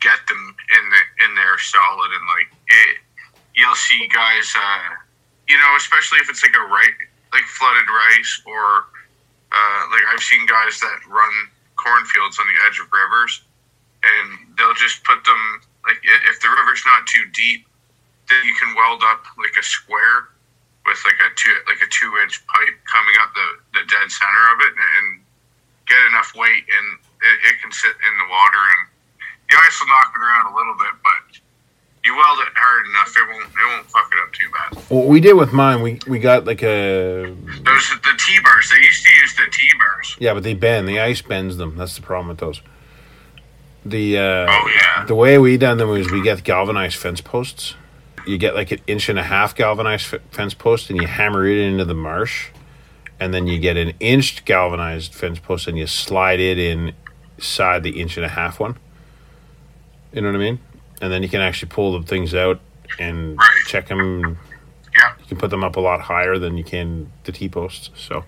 get 0.00 0.18
them 0.28 0.56
in 0.78 0.90
the, 0.90 1.24
in 1.24 1.34
there 1.34 1.58
solid 1.58 2.10
and 2.10 2.26
like 2.26 2.58
it, 2.68 2.98
you'll 3.60 3.76
see 3.76 4.08
guys, 4.08 4.48
uh, 4.56 4.96
you 5.44 5.56
know, 5.60 5.76
especially 5.76 6.18
if 6.24 6.32
it's 6.32 6.42
like 6.42 6.56
a 6.56 6.66
right 6.72 6.96
like 7.30 7.44
flooded 7.44 7.86
rice 7.86 8.42
or 8.48 8.88
uh, 9.52 9.80
like 9.92 10.02
I've 10.08 10.24
seen 10.24 10.46
guys 10.48 10.80
that 10.80 10.98
run 11.06 11.34
cornfields 11.76 12.40
on 12.40 12.46
the 12.48 12.58
edge 12.66 12.80
of 12.80 12.88
rivers, 12.88 13.44
and 14.02 14.56
they'll 14.56 14.74
just 14.74 15.04
put 15.04 15.22
them 15.22 15.60
like 15.84 16.00
if 16.26 16.40
the 16.40 16.48
river's 16.48 16.82
not 16.88 17.06
too 17.06 17.28
deep, 17.36 17.68
then 18.28 18.40
you 18.48 18.56
can 18.56 18.72
weld 18.74 19.04
up 19.04 19.22
like 19.36 19.54
a 19.60 19.62
square 19.62 20.32
with 20.88 20.98
like 21.04 21.20
a 21.20 21.28
two 21.36 21.52
like 21.68 21.84
a 21.84 21.90
two 21.92 22.08
inch 22.24 22.40
pipe 22.48 22.76
coming 22.88 23.16
up 23.20 23.30
the, 23.36 23.48
the 23.76 23.84
dead 23.84 24.08
center 24.08 24.44
of 24.56 24.58
it 24.64 24.72
and, 24.72 24.90
and 24.96 25.06
get 25.84 26.00
enough 26.08 26.32
weight 26.32 26.64
and 26.70 26.86
it, 27.20 27.36
it 27.52 27.54
can 27.60 27.68
sit 27.68 27.92
in 27.92 28.14
the 28.16 28.28
water 28.30 28.62
and 28.78 28.82
the 29.50 29.58
ice 29.60 29.76
will 29.82 29.90
knock 29.90 30.14
it 30.14 30.22
around 30.22 30.46
a 30.46 30.54
little 30.54 30.78
bit, 30.78 30.94
but 31.02 31.39
you 32.04 32.14
weld 32.16 32.38
it 32.40 32.48
hard 32.56 32.86
enough, 32.86 33.14
it 33.16 33.28
won't 33.28 33.44
it 33.44 33.74
won't 33.76 33.90
fuck 33.90 34.10
it 34.12 34.22
up 34.22 34.32
too 34.32 34.48
bad. 34.52 34.90
What 34.96 35.06
we 35.06 35.20
did 35.20 35.34
with 35.34 35.52
mine, 35.52 35.82
we 35.82 35.98
we 36.06 36.18
got 36.18 36.44
like 36.46 36.62
a 36.62 37.24
Those 37.24 37.90
the 38.02 38.14
T 38.18 38.38
bars. 38.42 38.70
They 38.70 38.78
used 38.82 39.04
to 39.06 39.12
use 39.12 39.36
the 39.36 39.46
T 39.50 39.70
bars. 39.78 40.16
yeah, 40.18 40.34
but 40.34 40.42
they 40.42 40.54
bend. 40.54 40.88
The 40.88 41.00
ice 41.00 41.22
bends 41.22 41.56
them. 41.56 41.76
That's 41.76 41.94
the 41.96 42.02
problem 42.02 42.28
with 42.28 42.38
those. 42.38 42.60
The 43.84 44.18
uh, 44.18 44.46
Oh 44.48 44.70
yeah. 44.74 45.04
the 45.06 45.14
way 45.14 45.38
we 45.38 45.56
done 45.56 45.78
them 45.78 45.88
was 45.88 46.10
we 46.10 46.22
get 46.22 46.44
galvanized 46.44 46.96
fence 46.96 47.20
posts. 47.20 47.74
You 48.26 48.36
get 48.36 48.54
like 48.54 48.70
an 48.70 48.80
inch 48.86 49.08
and 49.08 49.18
a 49.18 49.22
half 49.22 49.54
galvanized 49.54 50.12
f- 50.14 50.20
fence 50.30 50.52
post, 50.54 50.90
and 50.90 51.00
you 51.00 51.06
hammer 51.08 51.46
it 51.46 51.56
into 51.58 51.86
the 51.86 51.94
marsh, 51.94 52.48
and 53.18 53.32
then 53.32 53.46
you 53.46 53.58
get 53.58 53.78
an 53.78 53.94
inch 53.98 54.44
galvanized 54.44 55.14
fence 55.14 55.38
post, 55.38 55.66
and 55.66 55.78
you 55.78 55.86
slide 55.86 56.38
it 56.40 56.58
inside 56.58 57.82
the 57.82 57.98
inch 58.00 58.18
and 58.18 58.26
a 58.26 58.28
half 58.28 58.60
one. 58.60 58.76
You 60.12 60.20
know 60.20 60.28
what 60.28 60.36
I 60.36 60.38
mean? 60.38 60.58
And 61.00 61.12
then 61.12 61.22
you 61.22 61.28
can 61.28 61.40
actually 61.40 61.70
pull 61.70 61.98
the 61.98 62.06
things 62.06 62.34
out 62.34 62.60
and 62.98 63.36
Right. 63.38 63.64
check 63.66 63.88
them. 63.88 64.38
Yeah. 64.96 65.12
You 65.20 65.26
can 65.28 65.36
put 65.38 65.50
them 65.50 65.64
up 65.64 65.76
a 65.76 65.80
lot 65.80 66.00
higher 66.00 66.38
than 66.38 66.56
you 66.58 66.64
can 66.64 67.10
the 67.24 67.32
T 67.32 67.48
posts. 67.48 67.90
So 67.96 68.24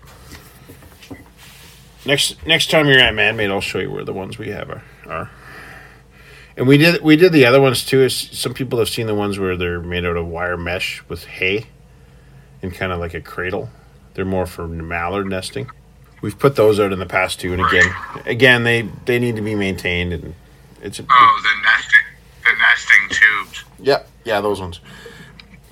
next 2.05 2.45
next 2.45 2.69
time 2.69 2.87
you're 2.87 2.99
at 2.99 3.13
Manmade, 3.13 3.51
I'll 3.51 3.61
show 3.61 3.79
you 3.79 3.91
where 3.91 4.03
the 4.03 4.13
ones 4.13 4.37
we 4.37 4.49
have 4.49 4.69
are. 4.69 4.83
are. 5.07 5.29
And 6.55 6.67
we 6.67 6.77
did 6.77 7.01
we 7.01 7.15
did 7.15 7.31
the 7.31 7.45
other 7.45 7.59
ones 7.61 7.85
too. 7.85 8.01
Is 8.01 8.15
some 8.15 8.53
people 8.53 8.79
have 8.79 8.89
seen 8.89 9.07
the 9.07 9.15
ones 9.15 9.39
where 9.39 9.55
they're 9.57 9.79
made 9.81 10.05
out 10.05 10.17
of 10.17 10.27
wire 10.27 10.57
mesh 10.57 11.01
with 11.09 11.25
hay, 11.25 11.65
and 12.61 12.73
kind 12.73 12.91
of 12.91 12.99
like 12.99 13.13
a 13.13 13.21
cradle. 13.21 13.69
They're 14.13 14.25
more 14.25 14.45
for 14.45 14.67
mallard 14.67 15.27
nesting. 15.27 15.69
We've 16.21 16.37
put 16.37 16.55
those 16.55 16.79
out 16.79 16.93
in 16.93 16.99
the 16.99 17.05
past 17.07 17.39
too, 17.39 17.53
and 17.53 17.61
again, 17.61 17.91
again 18.25 18.63
they 18.63 18.87
they 19.05 19.17
need 19.19 19.35
to 19.35 19.41
be 19.41 19.55
maintained, 19.55 20.13
and 20.13 20.35
it's 20.81 20.99
a, 20.99 21.05
Oh, 21.09 21.39
the 21.43 21.49
nesting 21.69 21.99
tubes. 23.83 23.87
yeah 24.25 24.31
yeah 24.33 24.41
those 24.41 24.59
ones. 24.61 24.79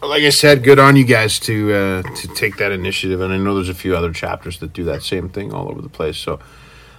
Like 0.04 0.24
I 0.24 0.30
said, 0.32 0.64
good 0.64 0.80
on 0.80 0.96
you 0.96 1.06
guys 1.06 1.38
to 1.42 1.74
uh, 1.74 2.02
to 2.02 2.28
take 2.30 2.58
that 2.58 2.72
initiative, 2.72 3.22
and 3.22 3.32
I 3.32 3.38
know 3.38 3.54
there's 3.54 3.70
a 3.70 3.74
few 3.76 3.96
other 3.96 4.12
chapters 4.12 4.58
that 4.60 4.74
do 4.74 4.84
that 4.86 5.04
same 5.04 5.30
thing 5.30 5.54
all 5.54 5.70
over 5.70 5.80
the 5.82 5.90
place. 5.90 6.18
So 6.18 6.40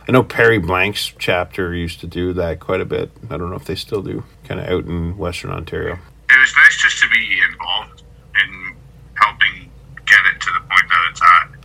I 0.06 0.12
know 0.12 0.22
Perry 0.22 0.58
Blank's 0.60 1.12
chapter 1.18 1.74
used 1.74 1.98
to 2.00 2.06
do 2.06 2.32
that 2.34 2.60
quite 2.60 2.80
a 2.80 2.84
bit. 2.84 3.10
I 3.28 3.36
don't 3.38 3.50
know 3.50 3.56
if 3.56 3.64
they 3.64 3.74
still 3.74 4.02
do, 4.02 4.22
kind 4.44 4.60
of 4.60 4.66
out 4.68 4.84
in 4.84 5.18
Western 5.18 5.50
Ontario. 5.50 5.94
It 6.30 6.38
was 6.38 6.54
nice 6.56 6.78
just 6.80 7.02
to 7.02 7.08
be 7.10 7.40
involved 7.50 8.02
in 8.38 8.76
helping 9.14 9.68
get 10.06 10.22
it 10.32 10.40
to 10.40 10.50
the 10.54 10.60
point 10.70 10.86
that 10.86 11.02
it's 11.10 11.22
at. 11.22 11.46
You 11.50 11.58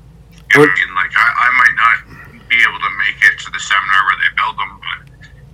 know, 0.57 0.59
What- 0.65 0.69
what 0.69 0.73
I 0.73 0.85
mean? 0.85 0.95
like 0.95 1.13
I, 1.13 1.27
I 1.37 1.49
might 1.61 1.75
not 1.77 2.49
be 2.49 2.57
able 2.65 2.79
to 2.81 2.91
make 2.97 3.21
it 3.29 3.37
to 3.45 3.51
the 3.53 3.59
seminar 3.61 4.01
where 4.09 4.17
they 4.25 4.31
build 4.33 4.57
them, 4.57 4.73
but 4.81 4.99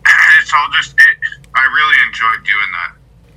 it's 0.40 0.54
all 0.56 0.70
just 0.72 0.96
it. 0.96 1.18
I 1.56 1.64
really 1.68 1.98
enjoyed 2.08 2.40
doing 2.48 2.72
that. 2.80 2.92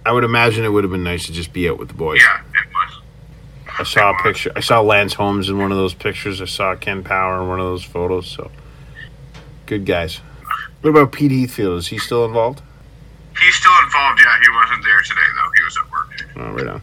I 0.07 0.12
would 0.12 0.23
imagine 0.23 0.64
it 0.64 0.69
would 0.69 0.85
have 0.85 0.92
been 0.92 1.03
nice 1.03 1.27
to 1.27 1.33
just 1.33 1.53
be 1.53 1.69
out 1.69 1.79
with 1.79 1.88
the 1.88 1.95
boys. 1.95 2.23
Yeah, 2.23 2.40
it 2.40 2.69
was. 2.73 3.03
I 3.79 3.83
saw 3.83 4.16
a 4.16 4.23
picture. 4.23 4.53
I 4.55 4.61
saw 4.61 4.81
Lance 4.81 5.14
Holmes 5.14 5.49
in 5.49 5.59
one 5.59 5.73
of 5.73 5.79
those 5.79 5.95
pictures. 5.95 6.40
I 6.40 6.45
saw 6.45 6.77
Ken 6.77 7.03
Power 7.03 7.42
in 7.42 7.49
one 7.49 7.59
of 7.59 7.66
those 7.66 7.83
photos. 7.83 8.29
So 8.29 8.53
good 9.66 9.85
guys. 9.85 10.21
What 10.81 10.90
about 10.90 11.11
Pete 11.11 11.33
Heathfield? 11.33 11.79
Is 11.79 11.88
he 11.88 11.99
still 11.99 12.25
involved? 12.25 12.62
He's 13.42 13.57
still 13.57 13.77
involved. 13.83 14.23
Yeah, 14.25 14.38
he 14.40 14.49
wasn't 14.55 14.85
there 14.85 15.01
today 15.03 15.29
though. 15.35 15.51
He 15.57 15.64
was 15.64 15.77
at 15.77 15.90
work. 15.90 16.07
Oh, 16.37 16.53
right 16.53 16.66
on. 16.69 16.83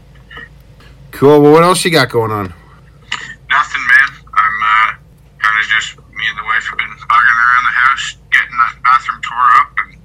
Cool. 1.11 1.41
Well, 1.41 1.53
what 1.53 1.63
else 1.63 1.85
you 1.85 1.91
got 1.91 2.09
going 2.09 2.31
on? 2.31 2.53
Nothing, 3.49 3.83
man. 3.87 4.09
I'm 4.33 4.57
uh, 4.59 4.93
kind 5.39 5.55
of 5.55 5.65
just 5.71 5.95
me 6.11 6.27
and 6.27 6.37
the 6.37 6.43
wife 6.43 6.67
have 6.67 6.77
been 6.77 6.91
bugging 7.07 7.39
around 7.39 7.63
the 7.63 7.77
house, 7.87 8.17
getting 8.33 8.57
that 8.59 8.75
bathroom 8.83 9.21
tore 9.21 9.49
up, 9.63 9.71
and 9.87 10.03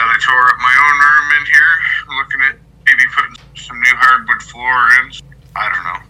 then 0.00 0.08
I 0.08 0.16
tore 0.18 0.48
up 0.48 0.58
my 0.58 0.74
own 0.74 0.96
room 0.98 1.26
in 1.38 1.44
here. 1.46 1.72
I'm 2.08 2.16
looking 2.16 2.40
at 2.48 2.56
maybe 2.88 3.04
putting 3.14 3.36
some 3.54 3.78
new 3.78 3.96
hardwood 4.00 4.42
floor 4.42 4.88
in. 4.98 5.12
I 5.54 5.68
don't 5.68 5.84
know. 5.84 6.00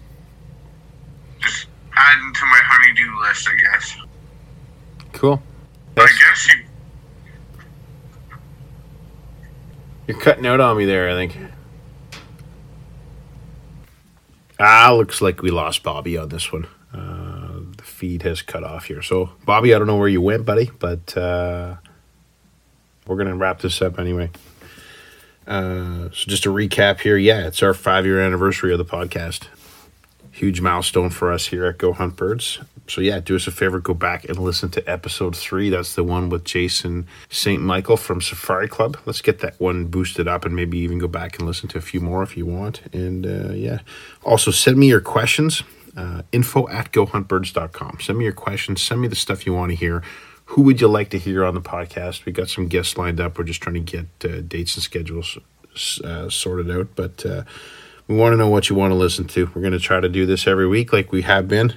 Just 1.40 1.66
adding 1.96 2.32
to 2.94 3.03
honeydew 3.03 3.20
list, 3.29 3.48
I 3.48 3.72
guess. 3.72 3.96
Cool. 5.12 5.42
I 5.96 6.07
guess 6.07 6.55
you. 6.55 6.64
You're 10.07 10.20
cutting 10.20 10.46
out 10.46 10.61
on 10.61 10.76
me 10.76 10.87
there, 10.87 11.11
I 11.11 11.14
think. 11.14 11.37
Ah, 14.59 14.92
looks 14.92 15.22
like 15.22 15.42
we 15.42 15.50
lost 15.50 15.83
Bobby 15.83 16.18
on 16.18 16.29
this 16.29 16.53
one. 16.53 16.66
Uh, 16.92 17.61
the 17.76 17.83
feed 17.83 18.22
has 18.22 18.42
cut 18.42 18.64
off 18.64 18.87
here. 18.87 19.03
So, 19.03 19.31
Bobby, 19.44 19.74
I 19.74 19.79
don't 19.79 19.87
know 19.87 19.96
where 19.96 20.09
you 20.09 20.20
went, 20.20 20.44
buddy, 20.44 20.70
but 20.79 21.16
uh, 21.16 21.76
we're 23.07 23.16
going 23.16 23.29
to 23.29 23.37
wrap 23.37 23.61
this 23.61 23.81
up 23.81 23.98
anyway. 23.98 24.31
Uh, 25.46 26.11
so, 26.12 26.29
just 26.29 26.42
to 26.42 26.53
recap 26.53 27.00
here, 27.00 27.16
yeah, 27.16 27.46
it's 27.46 27.62
our 27.62 27.72
five 27.72 28.05
year 28.05 28.20
anniversary 28.20 28.72
of 28.72 28.79
the 28.79 28.85
podcast. 28.85 29.46
Huge 30.33 30.61
milestone 30.61 31.11
for 31.11 31.33
us 31.33 31.46
here 31.46 31.66
at 31.66 31.79
Go 31.79 31.92
Hunt 31.92 32.16
Birds. 32.16 32.61
So, 32.90 33.00
yeah, 33.00 33.20
do 33.20 33.37
us 33.37 33.46
a 33.46 33.53
favor, 33.53 33.79
go 33.79 33.94
back 33.94 34.24
and 34.24 34.37
listen 34.38 34.68
to 34.70 34.90
episode 34.90 35.37
three. 35.37 35.70
That's 35.70 35.94
the 35.94 36.05
one 36.05 36.29
with 36.29 36.44
Jason 36.44 37.07
St. 37.29 37.62
Michael 37.62 37.96
from 37.96 38.20
Safari 38.20 38.68
Club. 38.68 38.96
Let's 39.07 39.22
get 39.22 39.38
that 39.40 39.61
one 39.61 39.87
boosted 39.87 40.26
up 40.26 40.44
and 40.44 40.57
maybe 40.57 40.79
even 40.79 40.98
go 40.98 41.09
back 41.09 41.38
and 41.38 41.46
listen 41.46 41.68
to 41.70 41.79
a 41.79 41.81
few 41.81 42.00
more 42.00 42.22
if 42.22 42.37
you 42.37 42.46
want. 42.46 42.83
And 42.92 43.24
uh, 43.24 43.53
yeah, 43.53 43.79
also 44.24 44.50
send 44.50 44.76
me 44.76 44.88
your 44.88 45.00
questions. 45.00 45.62
Uh, 45.96 46.22
info 46.33 46.68
at 46.68 46.92
gohuntbirds.com. 46.92 47.98
Send 48.00 48.18
me 48.18 48.24
your 48.24 48.33
questions. 48.33 48.83
Send 48.83 49.00
me 49.00 49.09
the 49.09 49.16
stuff 49.16 49.46
you 49.46 49.55
want 49.55 49.70
to 49.70 49.76
hear. 49.76 50.03
who 50.46 50.62
would 50.62 50.81
you 50.81 50.88
like 50.88 51.11
to 51.11 51.18
hear 51.18 51.44
on 51.44 51.55
the 51.55 51.61
podcast? 51.61 52.24
We 52.24 52.33
got 52.33 52.48
some 52.48 52.66
guests 52.66 52.98
lined 52.98 53.20
up. 53.20 53.38
We're 53.38 53.44
just 53.44 53.61
trying 53.61 53.74
to 53.74 53.81
get 53.81 54.07
uh, 54.24 54.40
dates 54.40 54.74
and 54.74 54.83
schedules 54.83 55.38
uh, 56.05 56.29
sorted 56.29 56.70
out, 56.70 56.88
but 56.96 57.24
uh, 57.24 57.44
we 58.09 58.16
want 58.16 58.33
to 58.33 58.37
know 58.37 58.48
what 58.48 58.68
you 58.68 58.74
want 58.74 58.90
to 58.90 58.96
listen 58.96 59.29
to. 59.29 59.48
We're 59.55 59.62
going 59.62 59.72
to 59.72 59.79
try 59.79 60.00
to 60.00 60.09
do 60.09 60.26
this 60.26 60.48
every 60.48 60.66
week, 60.66 60.92
like 60.92 61.12
we 61.12 61.22
have 61.22 61.46
been. 61.46 61.74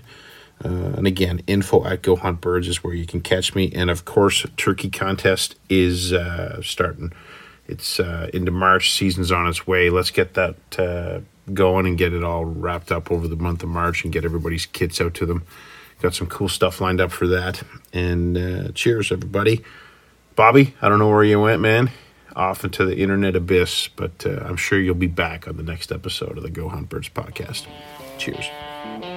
Uh, 0.63 0.93
and 0.97 1.07
again, 1.07 1.41
info 1.47 1.83
at 1.85 2.01
Go 2.01 2.15
Hunt 2.15 2.41
Birds 2.41 2.67
is 2.67 2.83
where 2.83 2.93
you 2.93 3.05
can 3.05 3.21
catch 3.21 3.53
me. 3.53 3.71
And 3.75 3.89
of 3.89 4.05
course, 4.05 4.45
turkey 4.57 4.89
contest 4.89 5.55
is 5.69 6.13
uh, 6.13 6.61
starting. 6.61 7.11
It's 7.67 7.99
uh, 7.99 8.29
into 8.33 8.51
March. 8.51 8.91
Season's 8.91 9.31
on 9.31 9.47
its 9.47 9.65
way. 9.67 9.89
Let's 9.89 10.11
get 10.11 10.33
that 10.35 10.79
uh, 10.79 11.21
going 11.53 11.85
and 11.85 11.97
get 11.97 12.13
it 12.13 12.23
all 12.23 12.45
wrapped 12.45 12.91
up 12.91 13.11
over 13.11 13.27
the 13.27 13.35
month 13.35 13.63
of 13.63 13.69
March 13.69 14.03
and 14.03 14.13
get 14.13 14.25
everybody's 14.25 14.65
kits 14.65 15.01
out 15.01 15.13
to 15.15 15.25
them. 15.25 15.43
Got 16.01 16.13
some 16.13 16.27
cool 16.27 16.49
stuff 16.49 16.81
lined 16.81 16.99
up 16.99 17.11
for 17.11 17.27
that. 17.27 17.63
And 17.93 18.37
uh, 18.37 18.71
cheers, 18.73 19.11
everybody. 19.11 19.63
Bobby, 20.35 20.73
I 20.81 20.89
don't 20.89 20.99
know 20.99 21.09
where 21.09 21.23
you 21.23 21.39
went, 21.39 21.61
man. 21.61 21.91
Off 22.35 22.63
into 22.63 22.83
the 22.83 22.97
internet 22.97 23.35
abyss, 23.35 23.89
but 23.89 24.25
uh, 24.25 24.43
I'm 24.43 24.57
sure 24.57 24.79
you'll 24.79 24.95
be 24.95 25.07
back 25.07 25.47
on 25.47 25.55
the 25.55 25.63
next 25.63 25.91
episode 25.91 26.35
of 26.35 26.43
the 26.43 26.49
Go 26.49 26.67
Hunt 26.67 26.89
Birds 26.89 27.09
podcast. 27.09 27.67
Cheers. 28.17 29.12